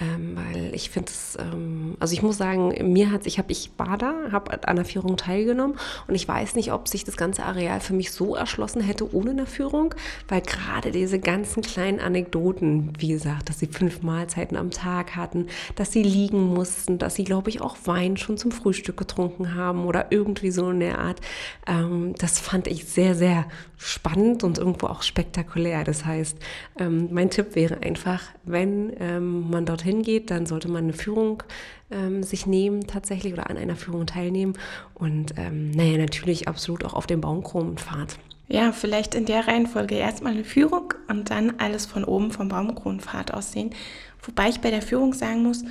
Ähm, 0.00 0.36
weil 0.36 0.74
ich 0.74 0.90
finde 0.90 1.10
es, 1.10 1.36
ähm, 1.40 1.96
also 1.98 2.14
ich 2.14 2.22
muss 2.22 2.38
sagen, 2.38 2.92
mir 2.92 3.10
hat 3.10 3.26
ich 3.26 3.38
habe, 3.38 3.50
ich 3.50 3.72
war 3.78 3.98
da, 3.98 4.30
habe 4.30 4.66
an 4.68 4.76
der 4.76 4.84
Führung 4.84 5.16
teilgenommen 5.16 5.76
und 6.06 6.14
ich 6.14 6.28
weiß 6.28 6.54
nicht, 6.54 6.72
ob 6.72 6.86
sich 6.86 7.02
das 7.02 7.16
ganze 7.16 7.42
Areal 7.42 7.80
für 7.80 7.94
mich 7.94 8.12
so 8.12 8.36
erschlossen 8.36 8.80
hätte 8.80 9.12
ohne 9.12 9.30
eine 9.30 9.46
Führung, 9.46 9.94
weil 10.28 10.40
gerade 10.40 10.92
diese 10.92 11.18
ganzen 11.18 11.62
kleinen 11.62 11.98
Anekdoten, 11.98 12.92
wie 12.98 13.08
gesagt, 13.08 13.48
dass 13.48 13.58
sie 13.58 13.66
fünf 13.66 14.02
Mahlzeiten 14.02 14.56
am 14.56 14.70
Tag 14.70 15.16
hatten, 15.16 15.48
dass 15.74 15.90
sie 15.90 16.04
liegen 16.04 16.54
mussten, 16.54 16.98
dass 16.98 17.16
sie, 17.16 17.24
glaube 17.24 17.50
ich, 17.50 17.60
auch 17.60 17.76
Wein 17.84 18.16
schon 18.16 18.38
zum 18.38 18.52
Frühstück 18.52 18.96
getrunken 18.96 19.56
haben 19.56 19.84
oder 19.84 20.06
irgendwie 20.10 20.52
so 20.52 20.70
in 20.70 20.78
der 20.78 21.00
Art, 21.00 21.20
ähm, 21.66 22.14
das 22.18 22.38
fand 22.38 22.68
ich 22.68 22.84
sehr, 22.84 23.16
sehr 23.16 23.46
spannend 23.76 24.44
und 24.44 24.58
irgendwo 24.58 24.86
auch 24.86 25.02
spektakulär. 25.02 25.82
Das 25.84 26.04
heißt, 26.04 26.36
ähm, 26.78 27.08
mein 27.12 27.30
Tipp 27.30 27.54
wäre 27.54 27.82
einfach, 27.82 28.22
wenn 28.44 28.92
ähm, 28.98 29.50
man 29.50 29.66
dorthin 29.66 29.87
hingeht, 29.88 30.30
dann 30.30 30.46
sollte 30.46 30.68
man 30.68 30.84
eine 30.84 30.92
Führung 30.92 31.42
ähm, 31.90 32.22
sich 32.22 32.46
nehmen 32.46 32.86
tatsächlich 32.86 33.32
oder 33.32 33.50
an 33.50 33.56
einer 33.56 33.76
Führung 33.76 34.06
teilnehmen 34.06 34.54
und 34.94 35.34
ähm, 35.36 35.70
naja, 35.70 35.98
natürlich 35.98 36.48
absolut 36.48 36.84
auch 36.84 36.94
auf 36.94 37.06
dem 37.06 37.20
Baumkronenpfad. 37.20 38.18
Ja, 38.48 38.72
vielleicht 38.72 39.14
in 39.14 39.26
der 39.26 39.46
Reihenfolge 39.46 39.94
erstmal 39.94 40.32
eine 40.32 40.44
Führung 40.44 40.94
und 41.08 41.30
dann 41.30 41.54
alles 41.58 41.84
von 41.84 42.04
oben 42.04 42.30
vom 42.30 42.48
Baumkronenpfad 42.48 43.34
aussehen. 43.34 43.74
Wobei 44.22 44.48
ich 44.48 44.60
bei 44.60 44.70
der 44.70 44.80
Führung 44.80 45.12
sagen 45.12 45.42
muss, 45.42 45.64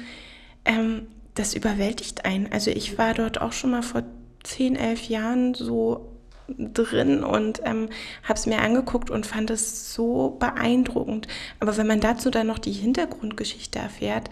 ähm, 0.64 1.08
das 1.34 1.56
überwältigt 1.56 2.26
einen. 2.26 2.52
Also 2.52 2.72
ich 2.72 2.98
war 2.98 3.14
dort 3.14 3.42
auch 3.42 3.52
schon 3.52 3.72
mal 3.72 3.84
vor 3.84 4.04
10, 4.44 4.76
11 4.76 5.10
Jahren 5.10 5.54
so 5.54 6.17
drin 6.48 7.24
und 7.24 7.62
ähm, 7.66 7.90
habe 8.24 8.34
es 8.34 8.46
mir 8.46 8.60
angeguckt 8.60 9.10
und 9.10 9.26
fand 9.26 9.50
es 9.50 9.94
so 9.94 10.38
beeindruckend. 10.40 11.28
Aber 11.60 11.78
wenn 11.78 11.88
man 11.88 12.00
dazu 12.00 12.30
dann 12.30 12.48
noch 12.48 12.60
die 12.60 12.72
Hintergrundgeschichte 12.72 13.80
erfährt, 13.80 14.30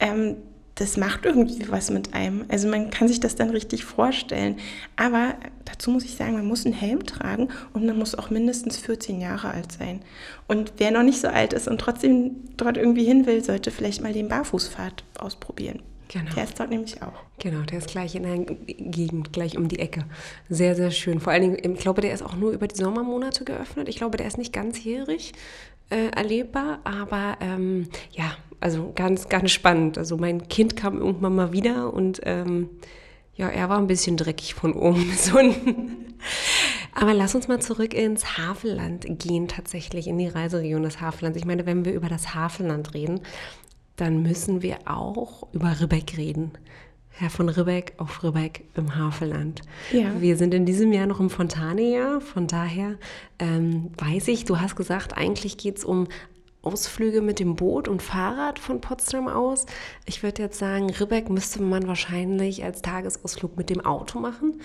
ähm, 0.00 0.36
das 0.76 0.96
macht 0.96 1.24
irgendwie 1.24 1.70
was 1.70 1.90
mit 1.90 2.14
einem. 2.14 2.46
Also 2.48 2.68
man 2.68 2.90
kann 2.90 3.06
sich 3.06 3.20
das 3.20 3.36
dann 3.36 3.50
richtig 3.50 3.84
vorstellen. 3.84 4.56
Aber 4.96 5.34
dazu 5.64 5.90
muss 5.90 6.04
ich 6.04 6.16
sagen, 6.16 6.32
man 6.32 6.46
muss 6.46 6.64
einen 6.64 6.74
Helm 6.74 7.06
tragen 7.06 7.48
und 7.72 7.86
man 7.86 7.96
muss 7.96 8.16
auch 8.16 8.30
mindestens 8.30 8.78
14 8.78 9.20
Jahre 9.20 9.50
alt 9.50 9.70
sein. 9.70 10.00
Und 10.48 10.72
wer 10.78 10.90
noch 10.90 11.04
nicht 11.04 11.20
so 11.20 11.28
alt 11.28 11.52
ist 11.52 11.68
und 11.68 11.80
trotzdem 11.80 12.32
dort 12.56 12.76
irgendwie 12.76 13.04
hin 13.04 13.26
will, 13.26 13.42
sollte 13.44 13.70
vielleicht 13.70 14.02
mal 14.02 14.12
den 14.12 14.28
Barfußpfad 14.28 15.04
ausprobieren. 15.18 15.80
Genau. 16.08 16.30
Der 16.34 16.44
ist 16.44 16.58
dort 16.58 16.70
nämlich 16.70 17.02
auch. 17.02 17.12
Genau, 17.38 17.62
der 17.62 17.78
ist 17.78 17.88
gleich 17.88 18.14
in 18.14 18.22
der 18.22 18.38
Gegend, 18.38 19.32
gleich 19.32 19.56
um 19.56 19.68
die 19.68 19.78
Ecke. 19.78 20.04
Sehr, 20.48 20.74
sehr 20.74 20.90
schön. 20.90 21.20
Vor 21.20 21.32
allen 21.32 21.42
Dingen, 21.42 21.74
ich 21.74 21.80
glaube, 21.80 22.00
der 22.00 22.12
ist 22.12 22.22
auch 22.22 22.36
nur 22.36 22.52
über 22.52 22.68
die 22.68 22.76
Sommermonate 22.76 23.44
geöffnet. 23.44 23.88
Ich 23.88 23.96
glaube, 23.96 24.16
der 24.16 24.26
ist 24.26 24.38
nicht 24.38 24.52
ganzjährig 24.52 25.32
äh, 25.90 26.08
erlebbar, 26.08 26.80
aber 26.84 27.38
ähm, 27.40 27.88
ja, 28.12 28.36
also 28.60 28.92
ganz, 28.94 29.28
ganz 29.28 29.50
spannend. 29.50 29.98
Also 29.98 30.16
mein 30.16 30.48
Kind 30.48 30.76
kam 30.76 30.98
irgendwann 30.98 31.34
mal 31.34 31.52
wieder 31.52 31.92
und 31.92 32.20
ähm, 32.24 32.70
ja, 33.34 33.48
er 33.48 33.68
war 33.68 33.78
ein 33.78 33.86
bisschen 33.86 34.16
dreckig 34.16 34.54
von 34.54 34.74
oben. 34.74 35.12
Aber 36.96 37.12
lass 37.12 37.34
uns 37.34 37.48
mal 37.48 37.60
zurück 37.60 37.92
ins 37.92 38.38
Havelland 38.38 39.04
gehen, 39.18 39.48
tatsächlich 39.48 40.06
in 40.06 40.16
die 40.16 40.28
Reiseregion 40.28 40.84
des 40.84 41.00
Havellands. 41.00 41.36
Ich 41.36 41.44
meine, 41.44 41.66
wenn 41.66 41.84
wir 41.84 41.92
über 41.92 42.08
das 42.08 42.34
Havelland 42.34 42.94
reden, 42.94 43.20
dann 43.96 44.22
müssen 44.22 44.62
wir 44.62 44.78
auch 44.86 45.48
über 45.52 45.80
Ribbeck 45.80 46.16
reden. 46.16 46.52
Herr 47.16 47.30
von 47.30 47.48
Ribbeck 47.48 47.94
auf 47.98 48.24
Ribbeck 48.24 48.64
im 48.74 48.96
Havelland. 48.96 49.62
Ja. 49.92 50.20
Wir 50.20 50.36
sind 50.36 50.52
in 50.52 50.66
diesem 50.66 50.92
Jahr 50.92 51.06
noch 51.06 51.20
im 51.20 51.30
Fontane-Jahr, 51.30 52.20
von 52.20 52.48
daher 52.48 52.96
ähm, 53.38 53.92
weiß 53.96 54.28
ich, 54.28 54.44
du 54.44 54.60
hast 54.60 54.74
gesagt, 54.74 55.16
eigentlich 55.16 55.56
geht 55.56 55.78
es 55.78 55.84
um 55.84 56.08
Ausflüge 56.64 57.20
mit 57.20 57.38
dem 57.38 57.54
Boot 57.56 57.88
und 57.88 58.02
Fahrrad 58.02 58.58
von 58.58 58.80
Potsdam 58.80 59.28
aus. 59.28 59.66
Ich 60.06 60.22
würde 60.22 60.42
jetzt 60.42 60.58
sagen, 60.58 60.90
Ribbeck 60.90 61.30
müsste 61.30 61.62
man 61.62 61.86
wahrscheinlich 61.86 62.64
als 62.64 62.82
Tagesausflug 62.82 63.56
mit 63.56 63.70
dem 63.70 63.84
Auto 63.84 64.18
machen, 64.18 64.60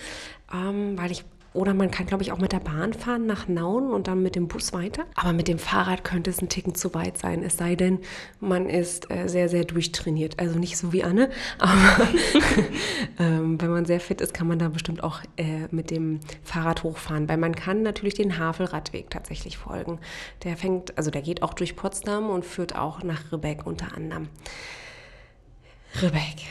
ähm, 0.51 0.97
weil 0.97 1.11
ich 1.11 1.25
oder 1.53 1.73
man 1.73 1.89
kann, 1.89 2.05
glaube 2.05 2.23
ich, 2.23 2.31
auch 2.31 2.37
mit 2.37 2.51
der 2.51 2.59
Bahn 2.59 2.93
fahren 2.93 3.25
nach 3.25 3.47
Nauen 3.47 3.91
und 3.91 4.07
dann 4.07 4.21
mit 4.21 4.35
dem 4.35 4.47
Bus 4.47 4.71
weiter. 4.73 5.05
Aber 5.15 5.33
mit 5.33 5.47
dem 5.47 5.57
Fahrrad 5.57 6.03
könnte 6.03 6.29
es 6.29 6.41
ein 6.41 6.49
Ticken 6.49 6.75
zu 6.75 6.93
weit 6.93 7.17
sein. 7.17 7.43
Es 7.43 7.57
sei 7.57 7.75
denn, 7.75 7.99
man 8.39 8.69
ist 8.69 9.09
äh, 9.09 9.27
sehr, 9.27 9.49
sehr 9.49 9.63
durchtrainiert. 9.63 10.39
Also 10.39 10.59
nicht 10.59 10.77
so 10.77 10.93
wie 10.93 11.03
Anne, 11.03 11.29
aber 11.57 12.07
ähm, 13.19 13.59
wenn 13.59 13.71
man 13.71 13.85
sehr 13.85 13.99
fit 13.99 14.21
ist, 14.21 14.33
kann 14.33 14.47
man 14.47 14.59
da 14.59 14.69
bestimmt 14.69 15.03
auch 15.03 15.21
äh, 15.37 15.67
mit 15.71 15.89
dem 15.91 16.19
Fahrrad 16.43 16.83
hochfahren. 16.83 17.27
Weil 17.27 17.37
man 17.37 17.55
kann 17.55 17.81
natürlich 17.81 18.13
den 18.13 18.37
Havelradweg 18.37 19.09
tatsächlich 19.09 19.57
folgen. 19.57 19.99
Der 20.43 20.55
fängt, 20.55 20.97
also 20.97 21.09
der 21.09 21.21
geht 21.21 21.41
auch 21.41 21.53
durch 21.53 21.75
Potsdam 21.75 22.29
und 22.29 22.45
führt 22.45 22.75
auch 22.75 23.03
nach 23.03 23.31
Ribbeck 23.31 23.65
unter 23.65 23.95
anderem. 23.95 24.27
Ribbeck. 26.01 26.45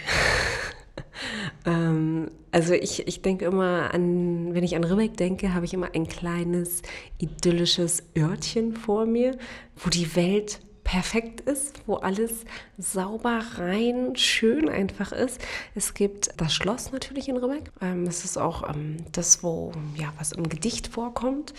ähm, 1.66 2.30
also 2.50 2.74
ich, 2.74 3.06
ich 3.06 3.22
denke 3.22 3.44
immer 3.44 3.92
an, 3.92 4.54
wenn 4.54 4.64
ich 4.64 4.76
an 4.76 4.84
Ribbeck 4.84 5.16
denke, 5.16 5.54
habe 5.54 5.64
ich 5.64 5.74
immer 5.74 5.94
ein 5.94 6.06
kleines 6.06 6.82
idyllisches 7.18 8.02
Örtchen 8.16 8.74
vor 8.74 9.06
mir, 9.06 9.36
wo 9.76 9.90
die 9.90 10.16
Welt 10.16 10.60
perfekt 10.88 11.42
ist, 11.42 11.82
wo 11.86 11.96
alles 11.96 12.46
sauber, 12.78 13.42
rein, 13.56 14.16
schön 14.16 14.70
einfach 14.70 15.12
ist. 15.12 15.38
Es 15.74 15.92
gibt 15.92 16.30
das 16.38 16.54
Schloss 16.54 16.92
natürlich 16.92 17.28
in 17.28 17.36
Ribbeck. 17.36 17.70
Ähm, 17.82 18.04
es 18.04 18.24
ist 18.24 18.38
auch 18.38 18.66
ähm, 18.66 18.96
das, 19.12 19.42
wo 19.42 19.72
ja 19.96 20.10
was 20.16 20.32
im 20.32 20.48
Gedicht 20.48 20.86
vorkommt. 20.86 21.52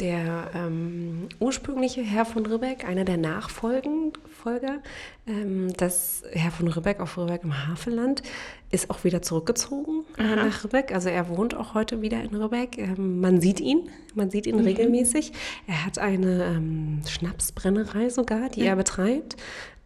Der 0.00 0.50
ähm, 0.52 1.28
ursprüngliche 1.38 2.02
Herr 2.02 2.24
von 2.24 2.44
Ribbeck, 2.44 2.84
einer 2.84 3.04
der 3.04 3.18
Nachfolger, 3.18 4.80
ähm, 5.28 5.72
das 5.74 6.24
Herr 6.32 6.50
von 6.50 6.66
Ribbeck 6.66 6.98
auf 6.98 7.16
Ribbeck 7.16 7.44
im 7.44 7.68
Havelland, 7.68 8.24
ist 8.72 8.90
auch 8.90 9.04
wieder 9.04 9.22
zurückgezogen 9.22 10.04
Aha. 10.16 10.36
nach 10.36 10.64
Rübeck. 10.64 10.92
Also 10.92 11.08
er 11.08 11.28
wohnt 11.28 11.54
auch 11.54 11.74
heute 11.74 12.02
wieder 12.02 12.20
in 12.22 12.34
Rübeck. 12.34 12.78
Ähm, 12.78 13.20
man 13.20 13.40
sieht 13.40 13.60
ihn, 13.60 13.88
man 14.14 14.30
sieht 14.30 14.46
ihn 14.46 14.56
mhm. 14.56 14.64
regelmäßig. 14.64 15.32
Er 15.66 15.86
hat 15.86 15.98
eine 15.98 16.44
ähm, 16.44 17.02
Schnapsbrennerei 17.06 18.08
sogar, 18.08 18.48
die 18.48 18.60
ja. 18.60 18.70
er 18.70 18.76
betreibt. 18.76 19.36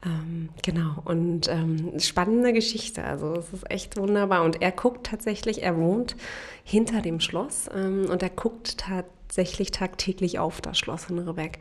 Ähm, 0.05 0.51
genau, 0.63 1.03
und 1.05 1.49
ähm, 1.49 1.99
spannende 1.99 2.53
Geschichte. 2.53 3.03
Also 3.03 3.35
es 3.35 3.53
ist 3.53 3.71
echt 3.71 3.97
wunderbar. 3.97 4.45
Und 4.45 4.63
er 4.63 4.71
guckt 4.71 5.07
tatsächlich, 5.07 5.63
er 5.63 5.77
wohnt 5.77 6.17
hinter 6.65 7.03
dem 7.03 7.21
Schloss 7.21 7.69
ähm, 7.75 8.07
und 8.09 8.23
er 8.23 8.31
guckt 8.31 8.79
tatsächlich 8.79 9.16
tagtäglich 9.45 10.39
auf 10.39 10.61
das 10.61 10.79
Schloss 10.79 11.09
in 11.11 11.19
Rübeck. 11.19 11.59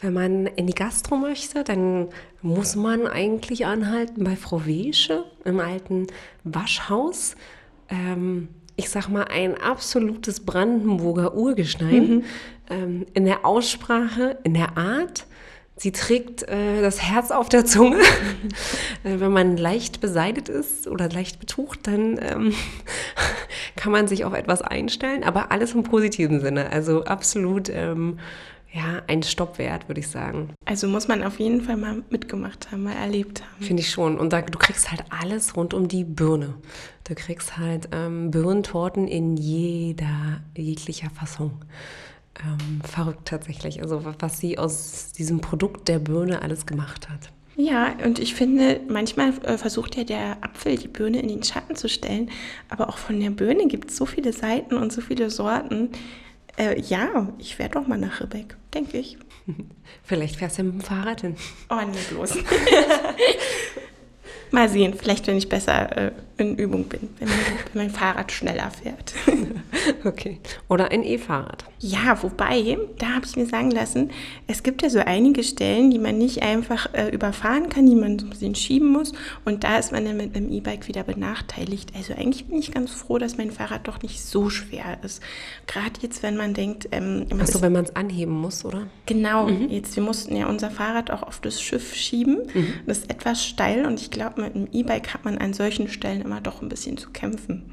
Wenn 0.00 0.12
man 0.12 0.46
in 0.46 0.66
die 0.66 0.74
Gastro 0.74 1.16
möchte, 1.16 1.64
dann 1.64 2.08
muss 2.42 2.76
man 2.76 3.06
eigentlich 3.06 3.66
anhalten 3.66 4.24
bei 4.24 4.36
Frau 4.36 4.64
Wesche 4.66 5.24
im 5.44 5.60
alten 5.60 6.06
Waschhaus. 6.44 7.36
Ähm, 7.88 8.48
ich 8.76 8.90
sag 8.90 9.08
mal, 9.08 9.24
ein 9.24 9.60
absolutes 9.60 10.40
Brandenburger 10.40 11.34
Urgestein 11.34 12.08
mhm. 12.08 12.24
ähm, 12.70 13.06
in 13.12 13.24
der 13.24 13.44
Aussprache, 13.44 14.38
in 14.44 14.54
der 14.54 14.76
Art 14.78 15.26
Sie 15.78 15.92
trägt 15.92 16.42
äh, 16.42 16.82
das 16.82 17.00
Herz 17.00 17.30
auf 17.30 17.48
der 17.48 17.64
Zunge. 17.64 17.98
äh, 19.04 19.20
wenn 19.20 19.32
man 19.32 19.56
leicht 19.56 20.00
beseitigt 20.00 20.48
ist 20.48 20.88
oder 20.88 21.08
leicht 21.08 21.38
betucht, 21.38 21.86
dann 21.86 22.18
ähm, 22.20 22.54
kann 23.76 23.92
man 23.92 24.08
sich 24.08 24.24
auf 24.24 24.34
etwas 24.34 24.60
einstellen, 24.60 25.22
aber 25.22 25.52
alles 25.52 25.74
im 25.74 25.84
positiven 25.84 26.40
Sinne. 26.40 26.70
Also 26.72 27.04
absolut 27.04 27.68
ähm, 27.68 28.18
ja, 28.72 29.02
ein 29.06 29.22
Stopp 29.22 29.58
wert, 29.58 29.88
würde 29.88 30.00
ich 30.00 30.08
sagen. 30.08 30.50
Also 30.64 30.88
muss 30.88 31.06
man 31.06 31.22
auf 31.22 31.38
jeden 31.38 31.62
Fall 31.62 31.76
mal 31.76 32.02
mitgemacht 32.10 32.70
haben, 32.70 32.82
mal 32.82 32.96
erlebt 32.96 33.42
haben. 33.42 33.64
Finde 33.64 33.82
ich 33.82 33.90
schon. 33.90 34.18
Und 34.18 34.32
da, 34.32 34.42
du 34.42 34.58
kriegst 34.58 34.90
halt 34.90 35.04
alles 35.10 35.56
rund 35.56 35.74
um 35.74 35.86
die 35.86 36.04
Birne. 36.04 36.54
Du 37.04 37.14
kriegst 37.14 37.56
halt 37.56 37.88
ähm, 37.92 38.30
Birnentorten 38.30 39.06
in 39.06 39.36
jeder, 39.36 40.42
jeglicher 40.56 41.08
Fassung 41.10 41.52
ähm, 42.44 42.80
verrückt 42.82 43.26
tatsächlich. 43.26 43.82
Also 43.82 44.04
was 44.18 44.38
sie 44.38 44.58
aus 44.58 45.12
diesem 45.12 45.40
Produkt 45.40 45.88
der 45.88 45.98
Birne 45.98 46.42
alles 46.42 46.66
gemacht 46.66 47.08
hat. 47.08 47.30
Ja, 47.56 47.96
und 48.04 48.20
ich 48.20 48.36
finde, 48.36 48.80
manchmal 48.88 49.30
äh, 49.42 49.58
versucht 49.58 49.96
ja 49.96 50.04
der 50.04 50.36
Apfel 50.42 50.76
die 50.76 50.86
Birne 50.86 51.20
in 51.20 51.26
den 51.26 51.42
Schatten 51.42 51.74
zu 51.74 51.88
stellen, 51.88 52.30
aber 52.68 52.88
auch 52.88 52.98
von 52.98 53.18
der 53.18 53.30
Birne 53.30 53.66
gibt 53.66 53.90
es 53.90 53.96
so 53.96 54.06
viele 54.06 54.32
Seiten 54.32 54.76
und 54.76 54.92
so 54.92 55.00
viele 55.00 55.28
Sorten. 55.28 55.90
Äh, 56.56 56.80
ja, 56.80 57.32
ich 57.38 57.58
werde 57.58 57.80
doch 57.80 57.88
mal 57.88 57.98
nach 57.98 58.20
Ribbeck, 58.20 58.56
denke 58.72 58.98
ich. 58.98 59.18
Vielleicht 60.04 60.36
fährst 60.36 60.58
du 60.58 60.62
mit 60.62 60.74
dem 60.74 60.80
Fahrrad 60.82 61.22
hin. 61.22 61.34
Oh, 61.68 61.80
nee, 61.84 61.98
bloß. 62.10 62.36
mal 64.52 64.68
sehen, 64.68 64.94
vielleicht 64.94 65.26
wenn 65.26 65.36
ich 65.36 65.48
besser 65.48 65.96
äh, 65.96 66.12
in 66.38 66.56
Übung 66.56 66.84
bin, 66.84 67.08
wenn 67.18 67.28
mein, 67.74 67.90
Fahrrad 67.90 68.30
schneller 68.30 68.70
fährt. 68.70 69.14
okay. 70.04 70.38
Oder 70.68 70.90
ein 70.90 71.02
E-Fahrrad. 71.02 71.64
Ja, 71.80 72.22
wobei, 72.22 72.78
da 72.98 73.14
habe 73.14 73.26
ich 73.26 73.36
mir 73.36 73.46
sagen 73.46 73.70
lassen, 73.70 74.10
es 74.46 74.62
gibt 74.62 74.82
ja 74.82 74.90
so 74.90 75.00
einige 75.00 75.42
Stellen, 75.42 75.90
die 75.90 75.98
man 75.98 76.18
nicht 76.18 76.42
einfach 76.42 76.92
äh, 76.92 77.08
überfahren 77.08 77.68
kann, 77.68 77.86
die 77.86 77.94
man 77.94 78.18
so 78.18 78.26
ein 78.26 78.30
bisschen 78.30 78.54
schieben 78.54 78.88
muss. 78.88 79.12
Und 79.44 79.64
da 79.64 79.78
ist 79.78 79.92
man 79.92 80.04
dann 80.04 80.16
mit 80.16 80.36
einem 80.36 80.50
E-Bike 80.50 80.88
wieder 80.88 81.02
benachteiligt. 81.02 81.92
Also 81.96 82.14
eigentlich 82.14 82.46
bin 82.46 82.58
ich 82.58 82.72
ganz 82.72 82.92
froh, 82.92 83.18
dass 83.18 83.36
mein 83.36 83.50
Fahrrad 83.50 83.88
doch 83.88 84.02
nicht 84.02 84.22
so 84.22 84.50
schwer 84.50 84.98
ist. 85.02 85.22
Gerade 85.66 85.92
jetzt, 86.00 86.22
wenn 86.22 86.36
man 86.36 86.54
denkt... 86.54 86.88
Ähm, 86.92 87.26
Achso, 87.40 87.62
wenn 87.62 87.72
man 87.72 87.84
es 87.84 87.96
anheben 87.96 88.34
muss, 88.34 88.64
oder? 88.64 88.86
Genau. 89.06 89.48
Mhm. 89.48 89.70
Jetzt, 89.70 89.96
wir 89.96 90.02
mussten 90.02 90.36
ja 90.36 90.46
unser 90.46 90.70
Fahrrad 90.70 91.10
auch 91.10 91.22
auf 91.22 91.40
das 91.40 91.60
Schiff 91.60 91.94
schieben. 91.94 92.38
Mhm. 92.54 92.74
Das 92.86 92.98
ist 92.98 93.10
etwas 93.10 93.44
steil 93.44 93.86
und 93.86 94.00
ich 94.00 94.10
glaube, 94.10 94.42
mit 94.42 94.54
einem 94.54 94.68
E-Bike 94.72 95.14
hat 95.14 95.24
man 95.24 95.38
an 95.38 95.52
solchen 95.52 95.88
Stellen 95.88 96.27
immer 96.28 96.40
doch 96.42 96.60
ein 96.60 96.68
bisschen 96.68 96.98
zu 96.98 97.10
kämpfen. 97.10 97.64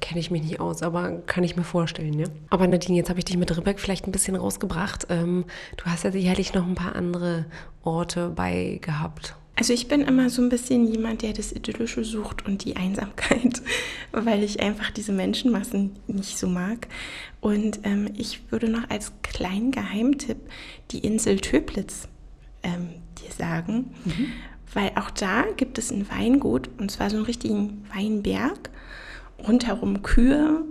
Kenne 0.00 0.20
ich 0.20 0.30
mich 0.30 0.42
nicht 0.42 0.60
aus, 0.60 0.82
aber 0.82 1.10
kann 1.26 1.42
ich 1.42 1.56
mir 1.56 1.64
vorstellen, 1.64 2.16
ja. 2.16 2.26
Aber 2.48 2.66
Nadine, 2.68 2.96
jetzt 2.96 3.10
habe 3.10 3.18
ich 3.18 3.24
dich 3.24 3.36
mit 3.36 3.54
Ribbeck 3.56 3.80
vielleicht 3.80 4.06
ein 4.06 4.12
bisschen 4.12 4.36
rausgebracht. 4.36 5.08
Ähm, 5.10 5.44
du 5.76 5.84
hast 5.86 6.04
ja 6.04 6.12
sicherlich 6.12 6.54
noch 6.54 6.64
ein 6.64 6.76
paar 6.76 6.94
andere 6.94 7.46
Orte 7.82 8.30
bei 8.30 8.78
gehabt. 8.80 9.34
Also 9.56 9.72
ich 9.72 9.88
bin 9.88 10.02
immer 10.02 10.30
so 10.30 10.42
ein 10.42 10.48
bisschen 10.48 10.86
jemand, 10.86 11.22
der 11.22 11.32
das 11.32 11.52
Idyllische 11.52 12.04
sucht 12.04 12.46
und 12.46 12.64
die 12.64 12.76
Einsamkeit, 12.76 13.62
weil 14.12 14.44
ich 14.44 14.60
einfach 14.60 14.92
diese 14.92 15.12
Menschenmassen 15.12 15.96
nicht 16.06 16.38
so 16.38 16.46
mag. 16.46 16.86
Und 17.40 17.80
ähm, 17.82 18.08
ich 18.16 18.52
würde 18.52 18.68
noch 18.68 18.88
als 18.90 19.12
kleinen 19.22 19.72
Geheimtipp 19.72 20.38
die 20.92 21.00
Insel 21.00 21.40
Töplitz 21.40 22.06
ähm, 22.62 22.90
dir 23.20 23.32
sagen. 23.32 23.92
Mhm 24.04 24.32
weil 24.74 24.92
auch 24.96 25.10
da 25.10 25.44
gibt 25.56 25.78
es 25.78 25.90
ein 25.90 26.08
Weingut 26.10 26.68
und 26.78 26.90
zwar 26.90 27.10
so 27.10 27.16
einen 27.16 27.26
richtigen 27.26 27.86
Weinberg, 27.94 28.70
rundherum 29.46 30.02
Kühe. 30.02 30.62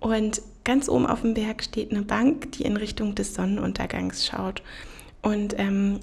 Und 0.00 0.42
ganz 0.64 0.88
oben 0.88 1.06
auf 1.06 1.22
dem 1.22 1.34
Berg 1.34 1.62
steht 1.62 1.90
eine 1.90 2.02
Bank, 2.02 2.52
die 2.52 2.64
in 2.64 2.76
Richtung 2.76 3.14
des 3.14 3.34
Sonnenuntergangs 3.34 4.26
schaut. 4.26 4.62
Und 5.22 5.58
ähm, 5.58 6.00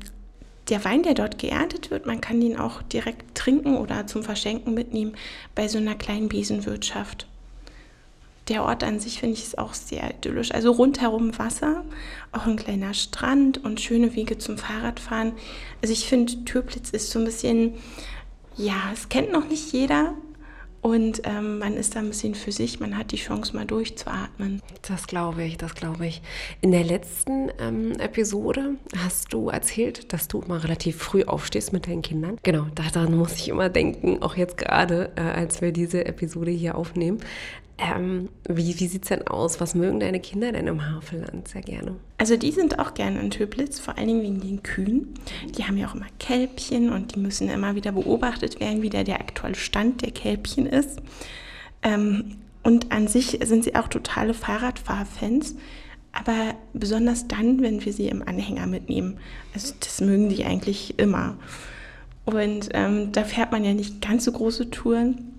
der 0.69 0.83
Wein, 0.85 1.03
der 1.03 1.13
dort 1.13 1.37
geerntet 1.37 1.91
wird, 1.91 2.05
man 2.05 2.21
kann 2.21 2.41
ihn 2.41 2.57
auch 2.57 2.81
direkt 2.81 3.35
trinken 3.35 3.77
oder 3.77 4.07
zum 4.07 4.23
Verschenken 4.23 4.73
mitnehmen 4.73 5.13
bei 5.55 5.67
so 5.67 5.77
einer 5.77 5.95
kleinen 5.95 6.29
Besenwirtschaft 6.29 7.27
der 8.47 8.63
Ort 8.63 8.83
an 8.83 8.99
sich 8.99 9.19
finde 9.19 9.35
ich 9.35 9.43
ist 9.43 9.57
auch 9.57 9.73
sehr 9.73 10.09
idyllisch. 10.09 10.51
Also 10.51 10.71
rundherum 10.71 11.37
Wasser, 11.39 11.85
auch 12.31 12.45
ein 12.45 12.57
kleiner 12.57 12.93
Strand 12.93 13.63
und 13.63 13.79
schöne 13.79 14.15
Wege 14.15 14.37
zum 14.37 14.57
Fahrradfahren. 14.57 15.33
Also 15.81 15.93
ich 15.93 16.07
finde, 16.07 16.43
Türplitz 16.43 16.89
ist 16.89 17.11
so 17.11 17.19
ein 17.19 17.25
bisschen, 17.25 17.75
ja, 18.57 18.91
es 18.93 19.09
kennt 19.09 19.31
noch 19.31 19.47
nicht 19.47 19.71
jeder. 19.71 20.15
Und 20.83 21.21
ähm, 21.23 21.59
man 21.59 21.77
ist 21.77 21.95
da 21.95 21.99
ein 21.99 22.09
bisschen 22.09 22.35
für 22.35 22.51
sich, 22.51 22.81
man 22.81 22.97
hat 22.97 23.13
die 23.13 23.17
Chance, 23.17 23.55
mal 23.55 23.65
durchzuatmen. 23.65 24.61
Das 24.81 25.07
glaube 25.07 25.45
ich, 25.45 25.55
das 25.55 25.75
glaube 25.75 26.05
ich. 26.05 26.21
In 26.59 26.73
der 26.73 26.83
letzten 26.83 27.49
ähm, 27.57 27.93
Episode 27.99 28.75
hast 28.97 29.31
du 29.31 29.47
erzählt, 29.47 30.11
dass 30.11 30.27
du 30.27 30.41
immer 30.41 30.61
relativ 30.61 30.97
früh 30.97 31.23
aufstehst 31.23 31.71
mit 31.71 31.87
deinen 31.87 32.01
Kindern. 32.01 32.37
Genau, 32.43 32.65
daran 32.75 33.15
muss 33.15 33.35
ich 33.35 33.47
immer 33.47 33.69
denken, 33.69 34.21
auch 34.21 34.35
jetzt 34.35 34.57
gerade, 34.57 35.13
äh, 35.15 35.21
als 35.21 35.61
wir 35.61 35.71
diese 35.71 36.05
Episode 36.05 36.51
hier 36.51 36.77
aufnehmen. 36.77 37.19
Ähm, 37.77 38.29
wie 38.47 38.79
wie 38.79 38.87
sieht 38.87 39.03
es 39.03 39.09
denn 39.09 39.27
aus? 39.27 39.59
Was 39.59 39.73
mögen 39.73 39.99
deine 39.99 40.19
Kinder 40.19 40.51
denn 40.51 40.67
im 40.67 40.87
Havelland 40.87 41.47
sehr 41.47 41.63
gerne? 41.63 41.95
Also 42.17 42.37
die 42.37 42.51
sind 42.51 42.77
auch 42.77 42.93
gerne 42.93 43.19
in 43.19 43.31
Töplitz, 43.31 43.79
vor 43.79 43.97
allen 43.97 44.07
Dingen 44.07 44.21
wegen 44.21 44.41
den 44.41 44.63
Kühen. 44.63 45.15
Die 45.57 45.63
haben 45.65 45.77
ja 45.77 45.87
auch 45.87 45.95
immer 45.95 46.07
Kälbchen 46.19 46.91
und 46.91 47.15
die 47.15 47.19
müssen 47.19 47.49
immer 47.49 47.75
wieder 47.75 47.91
beobachtet 47.91 48.59
werden, 48.59 48.83
wie 48.83 48.89
der, 48.89 49.03
der 49.03 49.19
aktuelle 49.19 49.55
Stand 49.55 50.03
der 50.03 50.11
Kälbchen 50.11 50.67
ist. 50.67 51.01
Ähm, 51.81 52.37
und 52.61 52.91
an 52.91 53.07
sich 53.07 53.39
sind 53.43 53.63
sie 53.63 53.75
auch 53.75 53.87
totale 53.87 54.33
Fahrradfahrfans, 54.33 55.55
aber 56.13 56.53
besonders 56.73 57.27
dann, 57.27 57.61
wenn 57.61 57.83
wir 57.83 57.91
sie 57.91 58.07
im 58.07 58.25
Anhänger 58.25 58.67
mitnehmen. 58.67 59.17
Also 59.53 59.73
das 59.79 59.99
mögen 59.99 60.29
die 60.29 60.45
eigentlich 60.45 60.97
immer. 60.99 61.37
Und 62.25 62.69
ähm, 62.73 63.11
da 63.11 63.23
fährt 63.23 63.51
man 63.51 63.65
ja 63.65 63.73
nicht 63.73 64.01
ganz 64.01 64.25
so 64.25 64.31
große 64.31 64.69
Touren. 64.69 65.32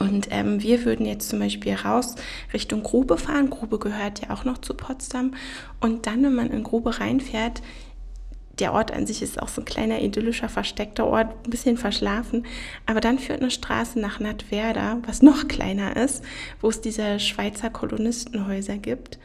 Und 0.00 0.28
ähm, 0.30 0.62
wir 0.62 0.84
würden 0.86 1.04
jetzt 1.04 1.28
zum 1.28 1.38
Beispiel 1.38 1.74
raus 1.74 2.16
Richtung 2.54 2.82
Grube 2.82 3.18
fahren. 3.18 3.50
Grube 3.50 3.78
gehört 3.78 4.22
ja 4.22 4.30
auch 4.30 4.44
noch 4.44 4.58
zu 4.58 4.72
Potsdam. 4.74 5.34
Und 5.78 6.06
dann, 6.06 6.24
wenn 6.24 6.34
man 6.34 6.50
in 6.50 6.64
Grube 6.64 6.98
reinfährt, 6.98 7.60
der 8.60 8.72
Ort 8.72 8.92
an 8.92 9.06
sich 9.06 9.22
ist 9.22 9.40
auch 9.40 9.48
so 9.48 9.60
ein 9.60 9.66
kleiner 9.66 10.00
idyllischer, 10.00 10.48
versteckter 10.48 11.06
Ort, 11.06 11.28
ein 11.44 11.50
bisschen 11.50 11.76
verschlafen. 11.76 12.46
Aber 12.86 13.00
dann 13.00 13.18
führt 13.18 13.40
eine 13.40 13.50
Straße 13.50 14.00
nach 14.00 14.20
Nadwerda, 14.20 14.98
was 15.06 15.20
noch 15.20 15.48
kleiner 15.48 15.96
ist, 15.96 16.24
wo 16.62 16.70
es 16.70 16.80
diese 16.80 17.20
Schweizer 17.20 17.68
Kolonistenhäuser 17.68 18.78
gibt. 18.78 19.18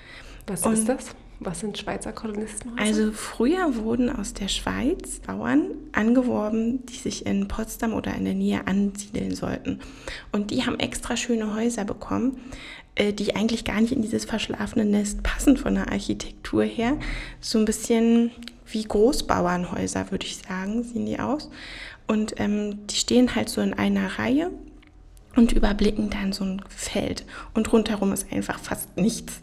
Was 0.48 0.66
Und 0.66 0.74
ist 0.74 0.90
das? 0.90 1.16
Was 1.40 1.60
sind 1.60 1.78
Schweizer 1.78 2.14
Kolonistenhäuser? 2.14 2.82
Also 2.82 3.12
früher 3.12 3.76
wurden 3.76 4.10
aus 4.10 4.34
der 4.34 4.48
Schweiz 4.48 5.20
Bauern 5.20 5.72
angeworben, 5.92 6.86
die 6.86 6.96
sich 6.96 7.26
in 7.26 7.48
Potsdam 7.48 7.94
oder 7.94 8.16
in 8.16 8.26
der 8.26 8.34
Nähe 8.34 8.68
ansiedeln 8.68 9.36
sollten. 9.36 9.80
Und 10.32 10.52
die 10.52 10.66
haben 10.66 10.80
extra 10.80 11.18
schöne 11.18 11.54
Häuser 11.54 11.84
bekommen, 11.84 12.38
äh, 12.96 13.12
die 13.12 13.36
eigentlich 13.36 13.66
gar 13.66 13.82
nicht 13.82 13.92
in 13.92 14.02
dieses 14.02 14.26
verschlafene 14.26 14.86
Nest 14.86 15.24
passen 15.24 15.58
von 15.58 15.76
der 15.76 15.92
Architektur 15.92 16.64
her. 16.64 16.98
So 17.42 17.60
ein 17.60 17.66
bisschen 17.66 18.32
wie 18.68 18.84
Großbauernhäuser, 18.84 20.12
würde 20.12 20.26
ich 20.26 20.38
sagen, 20.38 20.84
sehen 20.84 21.06
die 21.06 21.20
aus. 21.20 21.50
Und 22.08 22.40
ähm, 22.40 22.88
die 22.88 22.96
stehen 22.96 23.36
halt 23.36 23.50
so 23.50 23.62
in 23.62 23.74
einer 23.74 24.20
Reihe 24.20 24.52
und 25.36 25.52
überblicken 25.52 26.10
dann 26.10 26.34
so 26.34 26.46
ein 26.46 26.62
Feld. 26.70 27.26
Und 27.54 27.72
rundherum 27.74 28.14
ist 28.14 28.32
einfach 28.32 28.60
fast 28.60 28.96
nichts. 28.98 29.42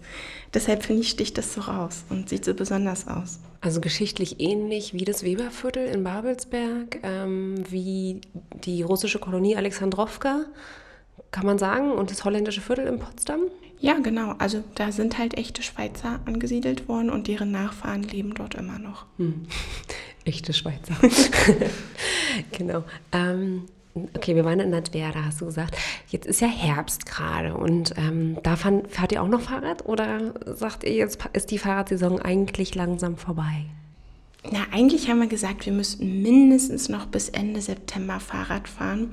Deshalb 0.55 0.83
finde 0.83 1.03
ich, 1.03 1.09
sticht 1.09 1.39
das 1.39 1.55
so 1.55 1.63
raus 1.63 2.05
und 2.11 2.29
sieht 2.29 2.45
so 2.45 2.53
besonders 2.53 3.09
aus. 3.09 3.41
Also 3.61 3.81
geschichtlich 3.81 4.41
ähnlich 4.41 4.93
wie 4.93 5.05
das 5.05 5.23
Weberviertel 5.23 5.87
in 5.87 6.05
Babelsberg, 6.05 6.99
ähm, 7.03 7.65
wie 7.71 8.21
die 8.65 8.83
russische 8.83 9.19
Kolonie 9.19 9.57
Alexandrowka, 9.57 10.45
kann 11.31 11.47
man 11.47 11.59
sagen, 11.59 11.93
und 11.93 12.11
das 12.11 12.25
holländische 12.25 12.61
Viertel 12.61 12.87
in 12.87 12.99
Potsdam? 12.99 13.41
Ja, 13.79 13.99
genau. 13.99 14.35
Also 14.39 14.63
da 14.75 14.93
sind 14.93 15.19
halt 15.19 15.37
echte 15.37 15.63
Schweizer 15.63 16.21
angesiedelt 16.25 16.89
worden 16.89 17.11
und 17.11 17.27
deren 17.27 17.51
Nachfahren 17.51 18.03
leben 18.03 18.35
dort 18.35 18.55
immer 18.55 18.79
noch. 18.79 19.07
Hm. 19.19 19.47
Echte 20.25 20.53
Schweizer. 20.53 20.95
genau. 22.53 22.85
Ähm, 23.11 23.65
okay, 23.95 24.35
wir 24.35 24.45
waren 24.45 24.61
in 24.61 24.71
Nadwerda, 24.71 25.25
hast 25.25 25.41
du 25.41 25.47
gesagt. 25.47 25.77
Jetzt 26.09 26.27
ist 26.27 26.41
ja 26.41 26.49
Herbst 26.49 27.07
gerade 27.07 27.55
und 27.55 27.95
ähm, 27.97 28.39
da 28.43 28.57
fahrt 28.57 29.13
ihr 29.13 29.23
auch 29.23 29.29
noch 29.29 29.43
Fahrrad 29.43 29.87
oder 29.87 30.35
sagt 30.47 30.85
ihr, 30.85 30.93
jetzt 30.93 31.19
ist 31.33 31.51
die 31.51 31.59
Fahrradsaison 31.59 32.21
eigentlich 32.21 32.75
langsam 32.75 33.17
vorbei? 33.17 33.67
Na, 34.51 34.67
eigentlich 34.73 35.09
haben 35.09 35.21
wir 35.21 35.29
gesagt, 35.29 35.67
wir 35.67 35.73
müssten 35.73 36.23
mindestens 36.23 36.89
noch 36.89 37.07
bis 37.07 37.29
Ende 37.29 37.61
September 37.61 38.19
Fahrrad 38.19 38.69
fahren. 38.69 39.13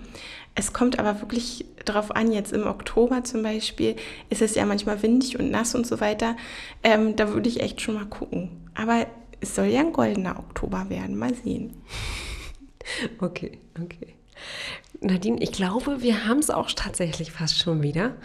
Es 0.56 0.74
kommt 0.74 0.98
aber 0.98 1.22
wirklich 1.22 1.66
darauf 1.86 2.16
an, 2.16 2.32
jetzt 2.32 2.52
im 2.52 2.66
Oktober 2.66 3.24
zum 3.24 3.44
Beispiel 3.44 3.96
ist 4.30 4.42
es 4.42 4.56
ja 4.56 4.66
manchmal 4.66 5.02
windig 5.04 5.40
und 5.40 5.52
nass 5.52 5.76
und 5.76 5.86
so 5.86 6.02
weiter. 6.02 6.36
Ähm, 6.84 7.16
da 7.16 7.32
würde 7.32 7.48
ich 7.48 7.62
echt 7.62 7.80
schon 7.80 7.96
mal 7.96 8.06
gucken. 8.06 8.50
Aber 8.74 9.06
es 9.40 9.56
soll 9.56 9.68
ja 9.68 9.82
ein 9.82 9.94
goldener 9.94 10.40
Oktober 10.40 10.90
werden. 10.90 11.18
Mal 11.18 11.34
sehen. 11.34 11.74
Okay, 13.20 13.60
okay. 13.80 14.16
Nadine, 15.02 15.42
ich 15.42 15.52
glaube, 15.52 16.02
wir 16.02 16.28
haben 16.28 16.40
es 16.40 16.50
auch 16.50 16.72
tatsächlich 16.72 17.32
fast 17.32 17.58
schon 17.58 17.82
wieder. 17.82 18.16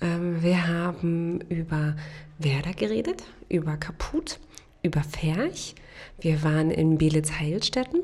Ähm, 0.00 0.42
wir 0.42 0.66
haben 0.66 1.40
über 1.48 1.96
Werder 2.38 2.72
geredet, 2.72 3.22
über 3.48 3.76
Kaput, 3.76 4.38
über 4.82 5.02
Ferch. 5.02 5.74
Wir 6.20 6.42
waren 6.42 6.70
in 6.70 6.98
Belitz-Heilstätten, 6.98 8.02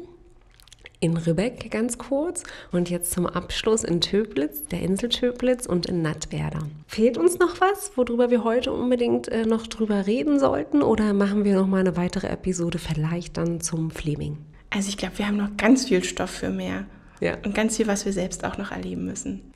in 1.01 1.17
Rübeck 1.17 1.71
ganz 1.71 1.99
kurz 1.99 2.43
und 2.73 2.91
jetzt 2.91 3.13
zum 3.13 3.27
Abschluss 3.27 3.85
in 3.85 4.01
Töplitz, 4.01 4.65
der 4.65 4.83
Insel 4.83 5.09
Töplitz 5.09 5.67
und 5.67 5.87
in 5.87 6.03
Nattwerder. 6.03 6.61
Fehlt 6.87 7.19
uns 7.19 7.39
noch 7.39 7.61
was, 7.61 7.93
worüber 7.97 8.31
wir 8.31 8.45
heute 8.45 8.73
unbedingt 8.73 9.29
äh, 9.29 9.47
noch 9.47 9.67
drüber 9.67 10.07
reden 10.07 10.39
sollten 10.39 10.83
oder 10.83 11.13
machen 11.13 11.45
wir 11.45 11.55
noch 11.55 11.67
mal 11.67 11.81
eine 11.81 11.97
weitere 11.97 12.29
Episode 12.29 12.79
vielleicht 12.79 13.37
dann 13.37 13.61
zum 13.61 13.91
Fleming? 13.91 14.39
Also 14.71 14.89
ich 14.89 14.97
glaube, 14.97 15.19
wir 15.19 15.27
haben 15.27 15.37
noch 15.37 15.57
ganz 15.57 15.87
viel 15.87 16.03
Stoff 16.03 16.31
für 16.31 16.51
mehr. 16.51 16.87
Ja. 17.21 17.37
Und 17.45 17.55
ganz 17.55 17.77
viel, 17.77 17.87
was 17.87 18.05
wir 18.05 18.13
selbst 18.13 18.45
auch 18.45 18.59
noch 18.59 18.73
erleben 18.73 19.05
müssen. 19.05 19.53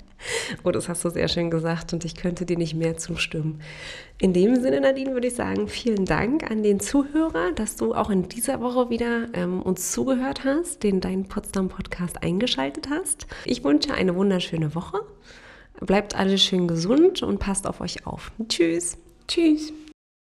oh, 0.64 0.70
das 0.70 0.88
hast 0.88 1.04
du 1.04 1.10
sehr 1.10 1.28
schön 1.28 1.50
gesagt 1.50 1.92
und 1.92 2.04
ich 2.04 2.14
könnte 2.14 2.46
dir 2.46 2.56
nicht 2.56 2.74
mehr 2.74 2.96
zustimmen. 2.96 3.60
In 4.18 4.32
dem 4.32 4.60
Sinne, 4.60 4.80
Nadine, 4.80 5.12
würde 5.12 5.28
ich 5.28 5.34
sagen, 5.34 5.68
vielen 5.68 6.04
Dank 6.04 6.50
an 6.50 6.62
den 6.62 6.80
Zuhörer, 6.80 7.52
dass 7.52 7.76
du 7.76 7.94
auch 7.94 8.10
in 8.10 8.28
dieser 8.28 8.60
Woche 8.60 8.90
wieder 8.90 9.28
ähm, 9.32 9.62
uns 9.62 9.92
zugehört 9.92 10.44
hast, 10.44 10.82
den 10.82 11.00
deinen 11.00 11.26
Potsdam-Podcast 11.26 12.22
eingeschaltet 12.22 12.88
hast. 12.90 13.26
Ich 13.44 13.64
wünsche 13.64 13.94
eine 13.94 14.14
wunderschöne 14.14 14.74
Woche. 14.74 15.00
Bleibt 15.80 16.14
alle 16.14 16.36
schön 16.36 16.68
gesund 16.68 17.22
und 17.22 17.38
passt 17.38 17.66
auf 17.66 17.80
euch 17.80 18.06
auf. 18.06 18.32
Tschüss. 18.48 18.98
Tschüss. 19.26 19.72